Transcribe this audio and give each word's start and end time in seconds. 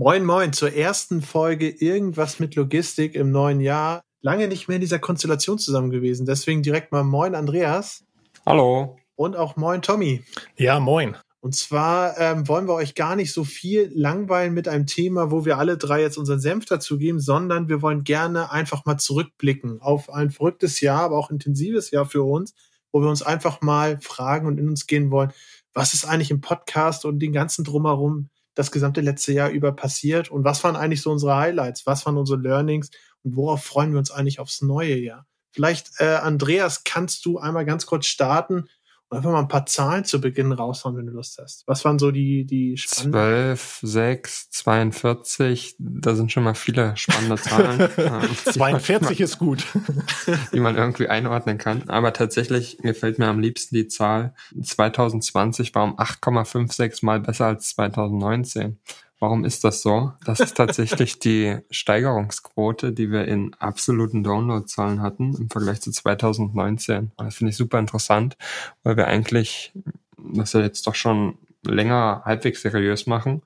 Moin, 0.00 0.24
moin 0.24 0.52
zur 0.52 0.72
ersten 0.74 1.22
Folge 1.22 1.68
Irgendwas 1.68 2.38
mit 2.38 2.54
Logistik 2.54 3.16
im 3.16 3.32
neuen 3.32 3.58
Jahr. 3.58 4.04
Lange 4.20 4.46
nicht 4.46 4.68
mehr 4.68 4.76
in 4.76 4.80
dieser 4.80 5.00
Konstellation 5.00 5.58
zusammen 5.58 5.90
gewesen. 5.90 6.24
Deswegen 6.24 6.62
direkt 6.62 6.92
mal 6.92 7.02
Moin, 7.02 7.34
Andreas. 7.34 8.04
Hallo. 8.46 8.96
Und 9.16 9.34
auch 9.34 9.56
Moin, 9.56 9.82
Tommy. 9.82 10.22
Ja, 10.56 10.78
moin. 10.78 11.16
Und 11.40 11.56
zwar 11.56 12.16
ähm, 12.16 12.46
wollen 12.46 12.68
wir 12.68 12.74
euch 12.74 12.94
gar 12.94 13.16
nicht 13.16 13.32
so 13.32 13.42
viel 13.42 13.90
langweilen 13.92 14.54
mit 14.54 14.68
einem 14.68 14.86
Thema, 14.86 15.32
wo 15.32 15.44
wir 15.44 15.58
alle 15.58 15.76
drei 15.76 16.00
jetzt 16.00 16.16
unseren 16.16 16.38
Senf 16.38 16.66
dazugeben, 16.66 17.18
sondern 17.18 17.68
wir 17.68 17.82
wollen 17.82 18.04
gerne 18.04 18.52
einfach 18.52 18.84
mal 18.86 18.98
zurückblicken 18.98 19.80
auf 19.80 20.10
ein 20.10 20.30
verrücktes 20.30 20.80
Jahr, 20.80 21.02
aber 21.02 21.18
auch 21.18 21.32
intensives 21.32 21.90
Jahr 21.90 22.06
für 22.06 22.22
uns, 22.22 22.54
wo 22.92 23.02
wir 23.02 23.08
uns 23.08 23.22
einfach 23.22 23.62
mal 23.62 23.98
fragen 24.00 24.46
und 24.46 24.58
in 24.58 24.68
uns 24.68 24.86
gehen 24.86 25.10
wollen, 25.10 25.32
was 25.74 25.92
ist 25.92 26.04
eigentlich 26.04 26.30
im 26.30 26.40
Podcast 26.40 27.04
und 27.04 27.18
den 27.18 27.32
ganzen 27.32 27.64
drumherum 27.64 28.28
das 28.58 28.72
gesamte 28.72 29.00
letzte 29.00 29.32
Jahr 29.32 29.50
über 29.50 29.72
passiert? 29.72 30.30
Und 30.30 30.44
was 30.44 30.62
waren 30.64 30.76
eigentlich 30.76 31.02
so 31.02 31.10
unsere 31.10 31.36
Highlights, 31.36 31.86
was 31.86 32.04
waren 32.04 32.16
unsere 32.16 32.40
Learnings? 32.40 32.90
Und 33.22 33.36
worauf 33.36 33.64
freuen 33.64 33.92
wir 33.92 33.98
uns 33.98 34.10
eigentlich 34.10 34.40
aufs 34.40 34.62
neue 34.62 34.96
Jahr. 34.96 35.26
Vielleicht, 35.52 35.92
äh, 35.98 36.16
Andreas, 36.16 36.84
kannst 36.84 37.24
du 37.24 37.38
einmal 37.38 37.64
ganz 37.64 37.86
kurz 37.86 38.06
starten 38.06 38.68
einfach 39.10 39.30
mal 39.30 39.40
ein 39.40 39.48
paar 39.48 39.66
Zahlen 39.66 40.04
zu 40.04 40.20
Beginn 40.20 40.52
raushauen, 40.52 40.96
wenn 40.96 41.06
du 41.06 41.12
Lust 41.12 41.38
hast. 41.40 41.64
Was 41.66 41.84
waren 41.84 41.98
so 41.98 42.10
die, 42.10 42.44
die 42.44 42.76
spannenden? 42.76 43.12
12, 43.12 43.78
6, 43.82 44.50
42, 44.50 45.76
da 45.78 46.14
sind 46.14 46.30
schon 46.30 46.44
mal 46.44 46.54
viele 46.54 46.96
spannende 46.96 47.36
Zahlen. 47.36 47.88
42 48.44 49.20
ist 49.20 49.38
gut. 49.38 49.66
die 50.52 50.60
man 50.60 50.76
irgendwie 50.76 51.08
einordnen 51.08 51.58
kann. 51.58 51.88
Aber 51.88 52.12
tatsächlich 52.12 52.78
gefällt 52.78 53.18
mir 53.18 53.26
am 53.26 53.40
liebsten 53.40 53.74
die 53.74 53.88
Zahl 53.88 54.34
2020 54.60 55.74
war 55.74 55.84
um 55.84 55.98
8,56 55.98 57.04
mal 57.04 57.20
besser 57.20 57.46
als 57.46 57.70
2019. 57.70 58.78
Warum 59.20 59.44
ist 59.44 59.64
das 59.64 59.82
so? 59.82 60.12
Das 60.24 60.38
ist 60.38 60.56
tatsächlich 60.56 61.18
die 61.18 61.58
Steigerungsquote, 61.70 62.92
die 62.92 63.10
wir 63.10 63.26
in 63.26 63.54
absoluten 63.58 64.22
Downloadzahlen 64.22 65.02
hatten 65.02 65.34
im 65.34 65.50
Vergleich 65.50 65.80
zu 65.80 65.90
2019. 65.90 67.10
Das 67.16 67.34
finde 67.34 67.50
ich 67.50 67.56
super 67.56 67.80
interessant, 67.80 68.36
weil 68.84 68.96
wir 68.96 69.08
eigentlich 69.08 69.72
das 70.16 70.52
ja 70.52 70.60
jetzt 70.60 70.86
doch 70.86 70.94
schon 70.94 71.38
länger 71.64 72.22
halbwegs 72.24 72.62
seriös 72.62 73.06
machen 73.06 73.42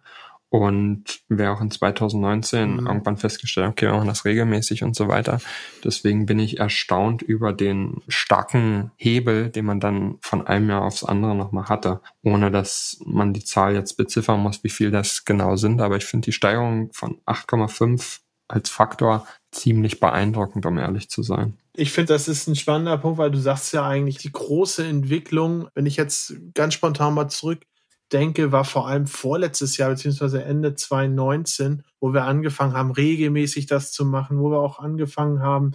und 0.52 1.20
wir 1.30 1.50
auch 1.50 1.62
in 1.62 1.70
2019 1.70 2.72
mhm. 2.72 2.86
irgendwann 2.86 3.16
festgestellt 3.16 3.64
haben, 3.64 3.72
okay, 3.72 3.86
wir 3.86 3.94
machen 3.94 4.08
das 4.08 4.26
regelmäßig 4.26 4.84
und 4.84 4.94
so 4.94 5.08
weiter. 5.08 5.40
Deswegen 5.82 6.26
bin 6.26 6.38
ich 6.38 6.60
erstaunt 6.60 7.22
über 7.22 7.54
den 7.54 8.02
starken 8.06 8.90
Hebel, 8.96 9.48
den 9.48 9.64
man 9.64 9.80
dann 9.80 10.18
von 10.20 10.46
einem 10.46 10.68
Jahr 10.68 10.82
aufs 10.82 11.04
andere 11.04 11.34
nochmal 11.34 11.70
hatte, 11.70 12.02
ohne 12.22 12.50
dass 12.50 13.00
man 13.06 13.32
die 13.32 13.42
Zahl 13.42 13.72
jetzt 13.72 13.96
beziffern 13.96 14.40
muss, 14.40 14.62
wie 14.62 14.68
viel 14.68 14.90
das 14.90 15.24
genau 15.24 15.56
sind. 15.56 15.80
Aber 15.80 15.96
ich 15.96 16.04
finde 16.04 16.26
die 16.26 16.32
Steigerung 16.32 16.90
von 16.92 17.18
8,5 17.24 18.18
als 18.46 18.68
Faktor 18.68 19.26
ziemlich 19.52 20.00
beeindruckend, 20.00 20.66
um 20.66 20.76
ehrlich 20.76 21.08
zu 21.08 21.22
sein. 21.22 21.56
Ich 21.74 21.92
finde, 21.92 22.12
das 22.12 22.28
ist 22.28 22.46
ein 22.46 22.56
spannender 22.56 22.98
Punkt, 22.98 23.16
weil 23.16 23.30
du 23.30 23.38
sagst 23.38 23.72
ja 23.72 23.88
eigentlich 23.88 24.18
die 24.18 24.32
große 24.32 24.86
Entwicklung, 24.86 25.68
wenn 25.74 25.86
ich 25.86 25.96
jetzt 25.96 26.34
ganz 26.52 26.74
spontan 26.74 27.14
mal 27.14 27.28
zurück 27.28 27.64
denke, 28.12 28.52
war 28.52 28.64
vor 28.64 28.88
allem 28.88 29.06
vorletztes 29.06 29.76
Jahr, 29.76 29.90
beziehungsweise 29.90 30.44
Ende 30.44 30.74
2019, 30.74 31.82
wo 32.00 32.12
wir 32.12 32.24
angefangen 32.24 32.74
haben, 32.74 32.90
regelmäßig 32.90 33.66
das 33.66 33.92
zu 33.92 34.04
machen, 34.04 34.38
wo 34.38 34.50
wir 34.50 34.58
auch 34.58 34.78
angefangen 34.78 35.40
haben, 35.40 35.72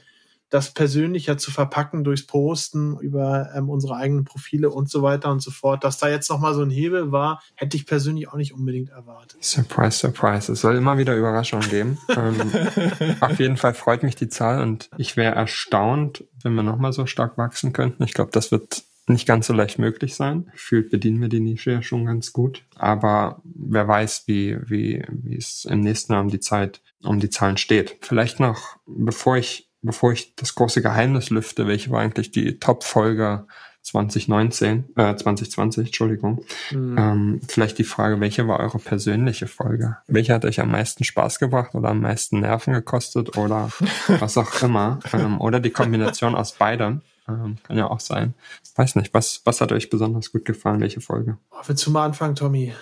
das 0.49 0.73
persönlicher 0.73 1.37
zu 1.37 1.51
verpacken 1.51 2.03
durchs 2.03 2.25
Posten 2.25 2.97
über 2.99 3.49
ähm, 3.53 3.69
unsere 3.69 3.97
eigenen 3.97 4.23
Profile 4.23 4.69
und 4.69 4.89
so 4.89 5.01
weiter 5.01 5.29
und 5.29 5.41
so 5.41 5.51
fort. 5.51 5.83
Dass 5.83 5.97
da 5.97 6.07
jetzt 6.07 6.29
nochmal 6.29 6.53
so 6.53 6.61
ein 6.61 6.69
Hebel 6.69 7.11
war, 7.11 7.41
hätte 7.55 7.75
ich 7.75 7.85
persönlich 7.85 8.29
auch 8.29 8.37
nicht 8.37 8.53
unbedingt 8.53 8.89
erwartet. 8.89 9.43
Surprise, 9.43 9.97
surprise. 9.97 10.51
Es 10.51 10.61
soll 10.61 10.77
immer 10.77 10.97
wieder 10.97 11.15
Überraschungen 11.15 11.69
geben. 11.69 11.97
ähm, 12.15 12.51
auf 13.19 13.39
jeden 13.39 13.57
Fall 13.57 13.73
freut 13.73 14.03
mich 14.03 14.15
die 14.15 14.29
Zahl 14.29 14.61
und 14.61 14.89
ich 14.97 15.17
wäre 15.17 15.35
erstaunt, 15.35 16.23
wenn 16.43 16.53
wir 16.53 16.63
nochmal 16.63 16.93
so 16.93 17.05
stark 17.05 17.37
wachsen 17.37 17.73
könnten. 17.73 18.03
Ich 18.03 18.13
glaube, 18.13 18.31
das 18.31 18.51
wird 18.51 18.83
nicht 19.09 19.27
ganz 19.27 19.47
so 19.47 19.53
leicht 19.53 19.79
möglich 19.79 20.15
sein. 20.15 20.49
Gefühlt 20.51 20.89
bedienen 20.89 21.21
wir 21.21 21.29
die 21.29 21.39
Nische 21.39 21.71
ja 21.71 21.81
schon 21.81 22.05
ganz 22.05 22.33
gut. 22.33 22.63
Aber 22.75 23.41
wer 23.43 23.87
weiß, 23.87 24.23
wie, 24.27 24.57
wie, 24.69 25.03
wie 25.09 25.37
es 25.37 25.65
im 25.65 25.81
nächsten 25.81 26.13
Jahr 26.13 26.21
um 26.21 26.29
die 26.29 26.39
Zeit, 26.39 26.81
um 27.03 27.19
die 27.19 27.29
Zahlen 27.29 27.57
steht. 27.57 27.97
Vielleicht 28.01 28.39
noch, 28.39 28.77
bevor 28.85 29.37
ich, 29.37 29.69
bevor 29.81 30.11
ich 30.11 30.35
das 30.35 30.55
große 30.55 30.81
Geheimnis 30.81 31.29
lüfte, 31.29 31.67
welche 31.67 31.91
war 31.91 32.01
eigentlich 32.01 32.31
die 32.31 32.59
Top-Folge 32.59 33.47
2019, 33.87 34.89
äh, 34.97 35.15
2020, 35.15 35.87
Entschuldigung. 35.87 36.43
Mhm. 36.71 36.97
Ähm, 36.97 37.41
vielleicht 37.47 37.77
die 37.77 37.85
Frage, 37.85 38.19
welche 38.19 38.47
war 38.47 38.59
eure 38.59 38.79
persönliche 38.79 39.47
Folge? 39.47 39.97
Welche 40.07 40.33
hat 40.33 40.43
euch 40.43 40.59
am 40.59 40.71
meisten 40.71 41.05
Spaß 41.05 41.39
gebracht 41.39 41.73
oder 41.73 41.89
am 41.89 42.01
meisten 42.01 42.41
Nerven 42.41 42.73
gekostet 42.73 43.37
oder 43.37 43.71
was 44.19 44.37
auch 44.37 44.61
immer? 44.61 44.99
Ähm, 45.13 45.39
oder 45.39 45.61
die 45.61 45.69
Kombination 45.69 46.35
aus 46.35 46.51
beidem. 46.51 47.01
Ähm, 47.27 47.57
kann 47.63 47.77
ja 47.77 47.89
auch 47.89 47.99
sein. 47.99 48.33
Weiß 48.75 48.95
nicht, 48.95 49.13
was, 49.13 49.41
was 49.43 49.59
hat 49.59 49.71
euch 49.71 49.89
besonders 49.89 50.31
gut 50.31 50.45
gefallen? 50.45 50.79
Welche 50.79 51.01
Folge? 51.01 51.37
Oh, 51.51 51.57
willst 51.65 51.85
du 51.85 51.91
mal 51.91 52.05
anfangen, 52.05 52.35
Tommy? 52.35 52.73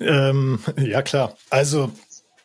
Ähm, 0.00 0.60
ja, 0.76 1.02
klar. 1.02 1.36
Also 1.50 1.90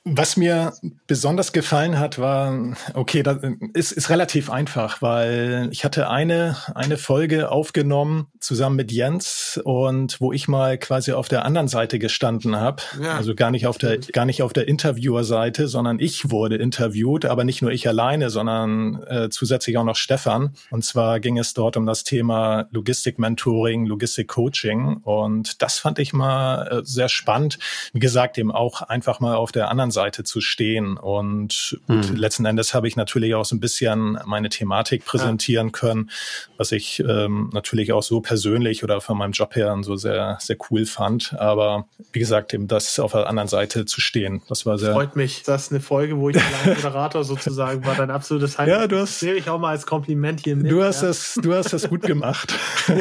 was 0.06 0.36
mir 0.36 0.74
besonders 1.08 1.53
gefallen 1.53 1.97
hat, 1.97 2.19
war, 2.19 2.75
okay, 2.94 3.24
das 3.24 3.38
ist, 3.74 3.94
ist 3.94 4.09
relativ 4.09 4.50
einfach, 4.50 5.02
weil 5.02 5.69
ich 5.72 5.86
hatte 5.86 6.09
eine, 6.09 6.58
eine 6.75 6.97
Folge 6.97 7.50
aufgenommen 7.50 8.28
zusammen 8.42 8.75
mit 8.75 8.92
Jens 8.92 9.62
und 9.63 10.19
wo 10.19 10.34
ich 10.34 10.50
mal 10.50 10.78
quasi 10.78 11.13
auf 11.13 11.30
der 11.30 11.46
anderen 11.46 11.69
Seite 11.69 12.00
gestanden 12.00 12.58
habe. 12.58 12.84
Ja. 13.02 13.16
Also 13.16 13.34
gar 13.34 13.50
nicht 13.50 13.66
auf 13.66 13.78
der, 13.78 13.97
gar 13.97 14.25
nicht 14.25 14.42
auf 14.42 14.52
der 14.52 14.68
Interviewer-Seite, 14.68 15.69
sondern 15.69 16.00
ich 16.00 16.30
wurde 16.30 16.58
interviewt, 16.58 17.24
aber 17.24 17.46
nicht 17.46 17.62
nur 17.62 17.72
ich 17.72 17.88
alleine, 17.88 18.30
sondern 18.30 19.02
äh, 19.03 19.30
zusätzlich 19.30 19.78
auch 19.78 19.86
noch 19.86 19.96
Stefan. 19.96 20.53
Und 20.69 20.84
zwar 20.84 21.22
ging 21.22 21.38
es 21.38 21.53
dort 21.53 21.78
um 21.78 21.86
das 21.86 22.03
Thema 22.03 22.68
Logistik-Mentoring, 22.72 23.86
Logistik-Coaching. 23.86 24.97
Und 24.97 25.62
das 25.62 25.80
fand 25.80 26.00
ich 26.00 26.12
mal 26.12 26.68
äh, 26.68 26.81
sehr 26.84 27.08
spannend. 27.08 27.58
Wie 27.94 28.00
gesagt, 28.00 28.38
eben 28.38 28.52
auch 28.52 28.81
einfach 28.81 29.22
mal 29.22 29.36
auf 29.36 29.53
der 29.53 29.69
anderen 29.69 29.93
Seite 29.94 30.26
zu 30.26 30.42
stehen. 30.42 30.98
Und 30.98 31.80
mhm. 31.88 32.16
letzten 32.16 32.46
Endes 32.46 32.74
habe 32.74 32.88
ich 32.90 32.98
natürlich 32.98 33.36
auch 33.36 33.46
so 33.46 33.56
ein 33.56 33.62
bisschen 33.62 34.20
meine 34.26 34.50
Thematik 34.50 35.06
präsentieren 35.06 35.68
ja. 35.68 35.72
können, 35.72 36.09
was 36.58 36.74
ich 36.74 37.02
ähm, 37.08 37.50
natürlich 37.54 37.94
auch 37.94 38.04
so 38.04 38.20
persönlich 38.20 38.84
oder 38.84 39.00
von 39.00 39.18
meinem 39.18 39.31
Job 39.31 39.56
her 39.56 39.76
so 39.84 39.96
sehr, 39.96 40.38
sehr 40.42 40.58
cool 40.70 40.86
fand. 40.86 41.34
Aber 41.40 41.88
wie 42.12 42.20
gesagt, 42.20 42.54
eben 42.54 42.68
das 42.68 43.00
auf 43.00 43.14
der 43.14 43.28
anderen 43.28 43.48
Seite 43.48 43.86
zu 43.86 44.02
stehen, 44.02 44.42
das 44.50 44.66
war 44.66 44.78
sehr. 44.78 44.94
Freut 44.94 45.16
mich. 45.16 45.44
Das 45.44 45.64
ist 45.64 45.72
eine 45.72 45.81
Folge, 45.81 46.18
wo 46.18 46.30
ich 46.30 46.38
Moderator 46.66 47.24
sozusagen 47.24 47.86
war, 47.86 47.96
dein 47.96 48.12
absolutes 48.12 48.58
Highlight. 48.58 48.81
Ja, 48.81 48.88
du 48.88 49.00
hast. 49.00 49.20
Sehe 49.20 49.36
ich 49.36 49.50
auch 49.50 49.60
mal 49.60 49.70
als 49.70 49.86
Kompliment 49.86 50.42
hier 50.42 50.56
mit. 50.56 50.72
Du 50.72 50.84
hast 50.84 51.02
ja. 51.02 51.10
das, 51.10 51.40
du 51.42 51.54
hast 51.54 51.74
das 51.74 51.90
gut 51.90 52.02
gemacht. 52.02 52.54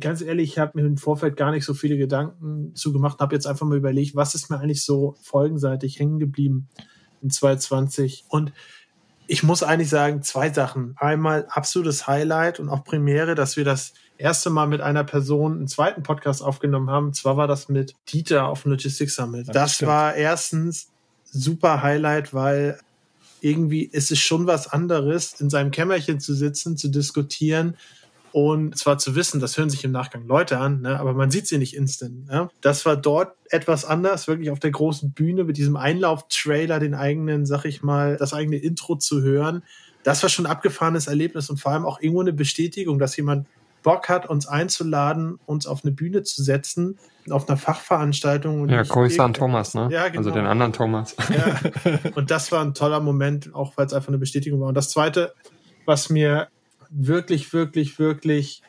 Ganz 0.00 0.22
ehrlich, 0.22 0.50
ich 0.52 0.58
habe 0.58 0.80
mir 0.80 0.86
im 0.86 0.96
Vorfeld 0.96 1.36
gar 1.36 1.50
nicht 1.50 1.64
so 1.64 1.74
viele 1.74 1.96
Gedanken 1.96 2.74
zugemacht, 2.74 3.20
habe 3.20 3.34
jetzt 3.34 3.46
einfach 3.46 3.66
mal 3.66 3.76
überlegt, 3.76 4.16
was 4.16 4.34
ist 4.34 4.50
mir 4.50 4.58
eigentlich 4.58 4.84
so 4.84 5.16
Folgen 5.22 5.58
vielseitig 5.60 5.98
hängen 5.98 6.18
geblieben 6.18 6.68
in 7.22 7.30
2020. 7.30 8.24
Und 8.28 8.52
ich 9.26 9.42
muss 9.42 9.62
eigentlich 9.62 9.90
sagen, 9.90 10.22
zwei 10.22 10.50
Sachen. 10.50 10.94
Einmal 10.96 11.46
absolutes 11.50 12.06
Highlight 12.06 12.58
und 12.58 12.68
auch 12.68 12.82
Premiere, 12.82 13.34
dass 13.34 13.56
wir 13.56 13.64
das 13.64 13.92
erste 14.18 14.50
Mal 14.50 14.66
mit 14.66 14.80
einer 14.80 15.04
Person 15.04 15.56
einen 15.56 15.68
zweiten 15.68 16.02
Podcast 16.02 16.42
aufgenommen 16.42 16.90
haben. 16.90 17.12
zwar 17.12 17.36
war 17.36 17.46
das 17.46 17.68
mit 17.68 17.94
Dieter 18.08 18.48
auf 18.48 18.62
dem 18.62 18.72
Logistics 18.72 19.14
Summit. 19.14 19.48
Das, 19.48 19.78
das 19.78 19.86
war 19.86 20.14
erstens 20.14 20.88
super 21.24 21.82
Highlight, 21.82 22.34
weil 22.34 22.80
irgendwie 23.40 23.84
ist 23.84 24.10
es 24.10 24.18
schon 24.18 24.46
was 24.46 24.66
anderes, 24.66 25.40
in 25.40 25.48
seinem 25.48 25.70
Kämmerchen 25.70 26.20
zu 26.20 26.34
sitzen, 26.34 26.76
zu 26.76 26.88
diskutieren 26.88 27.76
und 28.32 28.76
zwar 28.78 28.98
zu 28.98 29.14
wissen, 29.14 29.40
das 29.40 29.58
hören 29.58 29.70
sich 29.70 29.84
im 29.84 29.90
Nachgang 29.90 30.26
Leute 30.26 30.58
an, 30.58 30.82
ne, 30.82 30.98
aber 31.00 31.14
man 31.14 31.30
sieht 31.30 31.46
sie 31.46 31.58
nicht 31.58 31.74
instant. 31.74 32.28
Ne? 32.28 32.48
Das 32.60 32.86
war 32.86 32.96
dort 32.96 33.34
etwas 33.50 33.84
anders, 33.84 34.28
wirklich 34.28 34.50
auf 34.50 34.60
der 34.60 34.70
großen 34.70 35.12
Bühne 35.12 35.44
mit 35.44 35.56
diesem 35.56 35.76
Einlauf-Trailer, 35.76 36.78
den 36.78 36.94
eigenen, 36.94 37.46
sag 37.46 37.64
ich 37.64 37.82
mal, 37.82 38.16
das 38.16 38.32
eigene 38.32 38.56
Intro 38.56 38.96
zu 38.96 39.22
hören. 39.22 39.62
Das 40.04 40.22
war 40.22 40.30
schon 40.30 40.46
ein 40.46 40.52
abgefahrenes 40.52 41.08
Erlebnis 41.08 41.50
und 41.50 41.58
vor 41.58 41.72
allem 41.72 41.84
auch 41.84 42.00
irgendwo 42.00 42.20
eine 42.20 42.32
Bestätigung, 42.32 42.98
dass 42.98 43.16
jemand 43.16 43.46
Bock 43.82 44.08
hat, 44.08 44.28
uns 44.28 44.46
einzuladen, 44.46 45.38
uns 45.46 45.66
auf 45.66 45.84
eine 45.84 45.92
Bühne 45.92 46.22
zu 46.22 46.42
setzen, 46.42 46.98
auf 47.30 47.48
einer 47.48 47.56
Fachveranstaltung. 47.56 48.68
ja, 48.68 48.82
Grüße 48.82 49.22
an 49.22 49.34
Thomas, 49.34 49.74
ne? 49.74 49.88
Ja, 49.90 50.08
genau. 50.08 50.18
Also 50.18 50.30
den 50.30 50.46
anderen 50.46 50.72
Thomas. 50.72 51.16
Ja. 51.30 51.60
Und 52.14 52.30
das 52.30 52.52
war 52.52 52.62
ein 52.62 52.74
toller 52.74 53.00
Moment, 53.00 53.54
auch 53.54 53.76
weil 53.76 53.86
es 53.86 53.92
einfach 53.92 54.08
eine 54.08 54.18
Bestätigung 54.18 54.60
war. 54.60 54.68
Und 54.68 54.74
das 54.74 54.90
Zweite, 54.90 55.32
was 55.86 56.10
mir 56.10 56.48
wirklich, 56.90 57.52
wirklich, 57.52 57.98
wirklich 57.98 58.62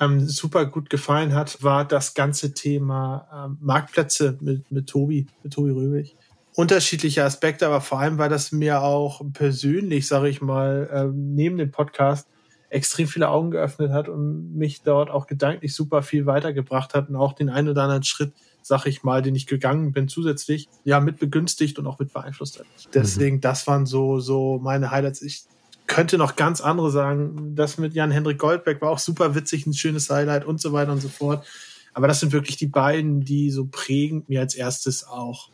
ähm, 0.00 0.20
super 0.20 0.66
gut 0.66 0.90
gefallen 0.90 1.34
hat, 1.34 1.62
war 1.62 1.86
das 1.86 2.14
ganze 2.14 2.54
Thema 2.54 3.28
ähm, 3.32 3.58
Marktplätze 3.60 4.38
mit, 4.40 4.70
mit 4.70 4.88
Tobi, 4.88 5.26
mit 5.42 5.52
Tobi 5.52 5.70
Röbig. 5.70 6.16
Unterschiedliche 6.54 7.24
Aspekte, 7.24 7.66
aber 7.66 7.80
vor 7.80 8.00
allem 8.00 8.18
war 8.18 8.28
das 8.28 8.52
mir 8.52 8.82
auch 8.82 9.22
persönlich, 9.32 10.06
sage 10.06 10.28
ich 10.28 10.42
mal, 10.42 10.90
ähm, 10.92 11.34
neben 11.34 11.56
dem 11.56 11.70
Podcast 11.70 12.28
extrem 12.68 13.06
viele 13.06 13.28
Augen 13.28 13.50
geöffnet 13.50 13.92
hat 13.92 14.08
und 14.08 14.54
mich 14.56 14.82
dort 14.82 15.10
auch 15.10 15.26
gedanklich 15.26 15.74
super 15.74 16.02
viel 16.02 16.26
weitergebracht 16.26 16.94
hat 16.94 17.08
und 17.08 17.16
auch 17.16 17.34
den 17.34 17.50
einen 17.50 17.68
oder 17.68 17.82
anderen 17.82 18.02
Schritt, 18.02 18.32
sag 18.62 18.86
ich 18.86 19.02
mal, 19.02 19.22
den 19.22 19.34
ich 19.34 19.46
gegangen 19.46 19.92
bin, 19.92 20.08
zusätzlich, 20.08 20.68
ja, 20.84 21.00
mit 21.00 21.18
begünstigt 21.18 21.78
und 21.78 21.86
auch 21.86 21.98
mit 21.98 22.12
beeinflusst 22.12 22.58
hat. 22.58 22.66
Deswegen, 22.94 23.36
mhm. 23.36 23.40
das 23.42 23.66
waren 23.66 23.84
so, 23.84 24.20
so 24.20 24.58
meine 24.62 24.90
Highlights. 24.90 25.20
Ich 25.20 25.44
könnte 25.86 26.18
noch 26.18 26.36
ganz 26.36 26.60
andere 26.60 26.90
sagen. 26.90 27.54
Das 27.54 27.78
mit 27.78 27.94
Jan-Hendrik 27.94 28.38
Goldberg 28.38 28.80
war 28.80 28.90
auch 28.90 28.98
super 28.98 29.34
witzig, 29.34 29.66
ein 29.66 29.74
schönes 29.74 30.10
Highlight 30.10 30.44
und 30.44 30.60
so 30.60 30.72
weiter 30.72 30.92
und 30.92 31.00
so 31.00 31.08
fort. 31.08 31.46
Aber 31.94 32.08
das 32.08 32.20
sind 32.20 32.32
wirklich 32.32 32.56
die 32.56 32.66
beiden, 32.66 33.20
die 33.20 33.50
so 33.50 33.66
prägend 33.66 34.28
mir 34.28 34.40
als 34.40 34.54
erstes 34.54 35.06
auch 35.06 35.50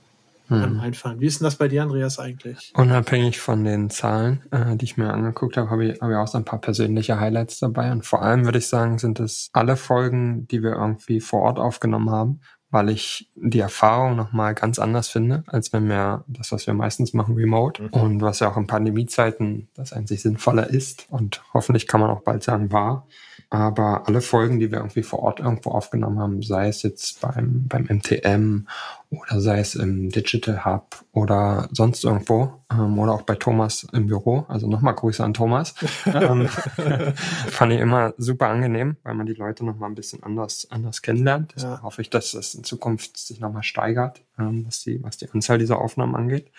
hm. 0.48 0.80
einfallen. 0.80 1.20
Wie 1.20 1.26
ist 1.26 1.40
denn 1.40 1.44
das 1.44 1.56
bei 1.56 1.68
dir, 1.68 1.82
Andreas, 1.82 2.18
eigentlich? 2.18 2.72
Unabhängig 2.74 3.38
von 3.38 3.64
den 3.64 3.90
Zahlen, 3.90 4.42
äh, 4.50 4.76
die 4.76 4.84
ich 4.84 4.96
mir 4.96 5.12
angeguckt 5.12 5.56
habe, 5.56 5.70
habe 5.70 5.86
ich, 5.86 6.00
hab 6.00 6.10
ich 6.10 6.16
auch 6.16 6.28
so 6.28 6.38
ein 6.38 6.44
paar 6.44 6.60
persönliche 6.60 7.20
Highlights 7.20 7.58
dabei. 7.58 7.92
Und 7.92 8.06
vor 8.06 8.22
allem 8.22 8.44
würde 8.44 8.58
ich 8.58 8.68
sagen, 8.68 8.98
sind 8.98 9.20
es 9.20 9.50
alle 9.52 9.76
Folgen, 9.76 10.46
die 10.48 10.62
wir 10.62 10.72
irgendwie 10.72 11.20
vor 11.20 11.42
Ort 11.42 11.58
aufgenommen 11.58 12.10
haben, 12.10 12.40
weil 12.70 12.90
ich 12.90 13.30
die 13.34 13.60
Erfahrung 13.60 14.16
nochmal 14.16 14.54
ganz 14.54 14.78
anders 14.78 15.08
finde, 15.08 15.42
als 15.46 15.72
wenn 15.72 15.88
wir 15.88 16.24
das, 16.26 16.52
was 16.52 16.66
wir 16.66 16.74
meistens 16.74 17.14
machen, 17.14 17.34
remote. 17.34 17.82
Mhm. 17.82 17.88
Und 17.88 18.20
was 18.20 18.40
ja 18.40 18.50
auch 18.50 18.56
in 18.56 18.66
Pandemiezeiten 18.66 19.68
das 19.74 19.92
einzig 19.92 20.20
Sinnvoller 20.20 20.68
ist. 20.68 21.06
Und 21.08 21.42
hoffentlich 21.54 21.86
kann 21.86 22.00
man 22.00 22.10
auch 22.10 22.20
bald 22.20 22.42
sagen, 22.42 22.70
war. 22.70 23.06
Aber 23.50 24.06
alle 24.06 24.20
Folgen, 24.20 24.58
die 24.58 24.70
wir 24.70 24.78
irgendwie 24.78 25.02
vor 25.02 25.20
Ort 25.20 25.40
irgendwo 25.40 25.70
aufgenommen 25.70 26.18
haben, 26.18 26.42
sei 26.42 26.68
es 26.68 26.82
jetzt 26.82 27.22
beim, 27.22 27.66
beim 27.66 27.84
MTM 27.84 28.66
oder 29.10 29.40
sei 29.40 29.60
es 29.60 29.74
im 29.74 30.10
Digital 30.10 30.64
Hub 30.64 31.04
oder 31.12 31.68
sonst 31.72 32.04
irgendwo 32.04 32.52
ähm, 32.70 32.98
oder 32.98 33.12
auch 33.12 33.22
bei 33.22 33.36
Thomas 33.36 33.86
im 33.92 34.06
Büro, 34.06 34.44
also 34.48 34.68
nochmal 34.68 34.94
Grüße 34.94 35.24
an 35.24 35.32
Thomas, 35.32 35.74
ähm, 36.06 36.48
fand 37.48 37.72
ich 37.72 37.80
immer 37.80 38.12
super 38.18 38.48
angenehm, 38.48 38.96
weil 39.02 39.14
man 39.14 39.26
die 39.26 39.34
Leute 39.34 39.64
nochmal 39.64 39.90
ein 39.90 39.94
bisschen 39.94 40.22
anders, 40.22 40.68
anders 40.70 41.00
kennenlernt. 41.00 41.52
Deswegen 41.56 41.74
ja. 41.74 41.82
hoffe 41.82 42.02
ich, 42.02 42.10
dass 42.10 42.32
das 42.32 42.54
in 42.54 42.64
Zukunft 42.64 43.16
sich 43.16 43.40
nochmal 43.40 43.62
steigert, 43.62 44.22
ähm, 44.38 44.66
was, 44.66 44.82
die, 44.82 45.02
was 45.02 45.16
die 45.16 45.30
Anzahl 45.30 45.58
dieser 45.58 45.78
Aufnahmen 45.78 46.14
angeht. 46.14 46.50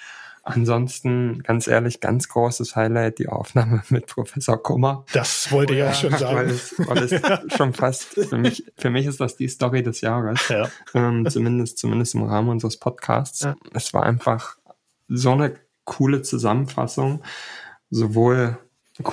Ansonsten, 0.43 1.43
ganz 1.43 1.67
ehrlich, 1.67 1.99
ganz 1.99 2.27
großes 2.27 2.75
Highlight, 2.75 3.19
die 3.19 3.27
Aufnahme 3.27 3.83
mit 3.89 4.07
Professor 4.07 4.61
Kummer. 4.61 5.05
Das 5.13 5.51
wollte 5.51 5.75
ich 5.75 5.83
auch 5.83 5.93
schon 5.93 6.17
sagen. 6.17 6.35
Weil 6.35 6.49
es, 6.49 6.75
weil 6.79 7.03
es 7.03 7.55
schon 7.55 7.73
fast, 7.73 8.05
für 8.05 8.37
mich, 8.37 8.65
für 8.77 8.89
mich 8.89 9.05
ist 9.05 9.19
das 9.19 9.35
die 9.35 9.47
Story 9.47 9.83
des 9.83 10.01
Jahres. 10.01 10.47
Ja. 10.49 10.69
Ähm, 10.93 11.29
zumindest, 11.29 11.77
zumindest 11.77 12.15
im 12.15 12.23
Rahmen 12.23 12.49
unseres 12.49 12.77
Podcasts. 12.77 13.41
Ja. 13.41 13.55
Es 13.73 13.93
war 13.93 14.03
einfach 14.03 14.57
so 15.07 15.31
eine 15.31 15.55
coole 15.85 16.21
Zusammenfassung. 16.21 17.21
Sowohl 17.89 18.57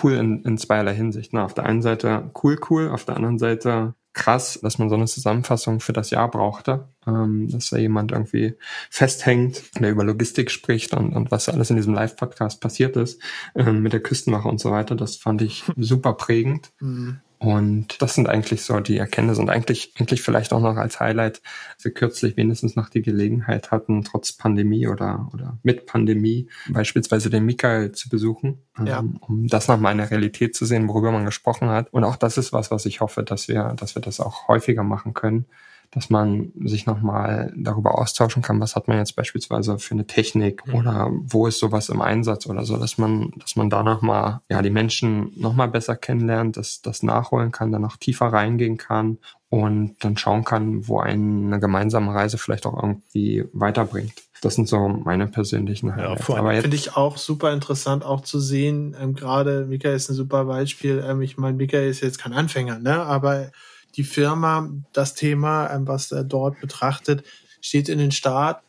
cool 0.03 0.15
in, 0.15 0.43
in 0.43 0.59
zweierlei 0.59 0.95
Hinsicht. 0.95 1.33
Na, 1.33 1.45
auf 1.45 1.55
der 1.55 1.65
einen 1.65 1.83
Seite 1.83 2.31
cool, 2.43 2.59
cool, 2.71 2.89
auf 2.89 3.05
der 3.05 3.17
anderen 3.17 3.39
Seite 3.39 3.95
krass, 4.17 4.59
dass 4.63 4.79
man 4.79 4.89
so 4.89 4.97
eine 4.97 5.05
Zusammenfassung 5.05 5.79
für 5.81 5.93
das 5.93 6.11
Jahr 6.11 6.31
brauchte, 6.31 6.89
ähm, 7.07 7.49
dass 7.49 7.71
da 7.71 7.77
jemand 7.77 8.13
irgendwie 8.13 8.55
festhängt, 8.91 9.63
der 9.79 9.91
über 9.91 10.05
Logistik 10.05 10.51
spricht 10.51 10.95
und, 10.95 11.13
und 11.15 11.31
was 11.31 11.49
alles 11.49 11.71
in 11.71 11.77
diesem 11.77 11.95
Live-Podcast 11.95 12.61
passiert 12.61 12.97
ist, 12.97 13.23
ähm, 13.55 13.83
mit 13.83 13.93
der 13.93 14.01
Küstenwache 14.01 14.49
und 14.49 14.59
so 14.59 14.71
weiter. 14.71 14.97
Das 14.97 15.17
fand 15.17 15.43
ich 15.43 15.65
super 15.77 16.15
prägend. 16.15 16.73
Mhm. 16.81 17.21
Und 17.39 18.01
das 18.01 18.15
sind 18.15 18.29
eigentlich 18.29 18.63
so 18.63 18.81
die 18.81 18.97
Erkenntnisse 18.97 19.43
und 19.43 19.51
eigentlich, 19.51 19.93
eigentlich 19.99 20.23
vielleicht 20.23 20.55
auch 20.55 20.61
noch 20.61 20.77
als 20.77 21.01
Highlight, 21.01 21.43
dass 21.77 21.85
wir 21.85 21.93
kürzlich 21.93 22.37
wenigstens 22.37 22.77
noch 22.77 22.89
die 22.89 23.03
Gelegenheit 23.03 23.71
hatten, 23.71 24.05
trotz 24.05 24.33
Pandemie 24.33 24.89
oder, 24.89 25.29
oder 25.35 25.59
mit 25.63 25.85
Pandemie 25.85 26.49
beispielsweise 26.69 27.29
den 27.29 27.45
Michael 27.45 27.93
zu 27.93 28.09
besuchen, 28.09 28.63
ja. 28.83 29.01
ähm, 29.01 29.19
um 29.21 29.49
das 29.49 29.69
nochmal 29.69 29.93
in 29.93 29.99
der 29.99 30.11
Realität 30.11 30.57
zu 30.57 30.65
sehen, 30.65 30.89
worüber 30.89 31.13
man 31.13 31.27
gesprochen 31.27 31.69
hat. 31.69 31.93
Und 31.93 32.05
auch 32.05 32.17
das 32.17 32.39
ist 32.39 32.55
was, 32.55 32.71
was 32.71 32.87
ich 32.87 33.01
hoffe, 33.01 33.23
dass 33.23 33.49
wir, 33.49 33.75
dass 33.77 33.95
wir 33.95 34.03
das 34.03 34.21
auch 34.21 34.49
häufiger 34.49 34.83
machen 34.83 35.13
können, 35.13 35.45
dass 35.91 36.11
man 36.11 36.53
sich 36.65 36.87
nochmal 36.87 37.53
darüber 37.57 37.99
austauschen 37.99 38.43
kann, 38.43 38.61
was 38.61 38.77
hat 38.77 38.89
man 38.89 38.99
jetzt 38.99 39.17
beispielsweise 39.17 39.79
für 39.79 39.95
eine 39.95 40.07
Technik 40.07 40.67
mhm. 40.67 40.75
oder 40.75 41.11
wo 41.13 41.47
ist 41.47 41.59
sowas 41.59 41.89
im 41.89 42.01
Einsatz 42.01 42.47
oder 42.47 42.65
so, 42.65 42.77
dass 42.77 42.99
man, 42.99 43.33
dass 43.37 43.57
man 43.57 43.71
da 43.71 43.83
nochmal, 43.83 44.41
ja, 44.49 44.63
die 44.63 44.71
Menschen 44.71 45.33
nochmal 45.37 45.69
besser 45.69 45.97
kennenlernt, 45.97 46.57
dass 46.57 46.83
das 46.83 47.03
nachholen 47.03 47.53
kann, 47.53 47.73
dann 47.73 47.83
noch 47.83 47.97
tiefer 47.97 48.27
reingehen 48.27 48.77
kann 48.77 49.19
und 49.49 49.97
dann 50.01 50.17
schauen 50.17 50.45
kann, 50.45 50.89
wo 50.89 51.01
eine 51.01 51.61
gemeinsame 51.61 52.13
Reise 52.13 52.39
vielleicht 52.39 52.67
auch 52.67 52.83
irgendwie 52.83 53.45
weiterbringt. 53.53 54.13
Das 54.43 54.55
sind 54.55 54.69
so 54.69 54.89
meine 54.89 55.27
persönlichen 55.29 55.95
Highlights. 55.95 56.29
Ja, 56.29 56.37
Aber 56.37 56.55
finde 56.61 56.77
ich 56.77 56.97
auch 56.97 57.17
super 57.17 57.53
interessant, 57.53 58.05
auch 58.05 58.21
zu 58.21 58.39
sehen. 58.39 58.95
Ähm, 59.01 59.15
Gerade 59.15 59.65
Mika 59.67 59.91
ist 59.91 60.11
ein 60.11 60.15
super 60.15 60.45
Beispiel. 60.45 61.03
Ähm, 61.07 61.23
ich 61.23 61.39
meine, 61.39 61.57
Mika 61.57 61.79
ist 61.79 62.03
jetzt 62.03 62.19
kein 62.19 62.33
Anfänger, 62.33 62.79
ne? 62.79 63.03
Aber 63.03 63.51
die 63.97 64.05
Firma, 64.05 64.71
das 64.93 65.15
Thema, 65.15 65.73
ähm, 65.73 65.87
was 65.89 66.13
er 66.13 66.25
dort 66.25 66.61
betrachtet, 66.61 67.25
steht 67.61 67.89
in 67.89 67.99
den 67.99 68.13
Start 68.13 68.63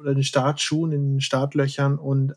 oder 0.00 0.14
den 0.14 0.24
Startschuhen, 0.24 0.92
in 0.92 1.14
den 1.14 1.20
Startlöchern 1.20 1.98
und 1.98 2.34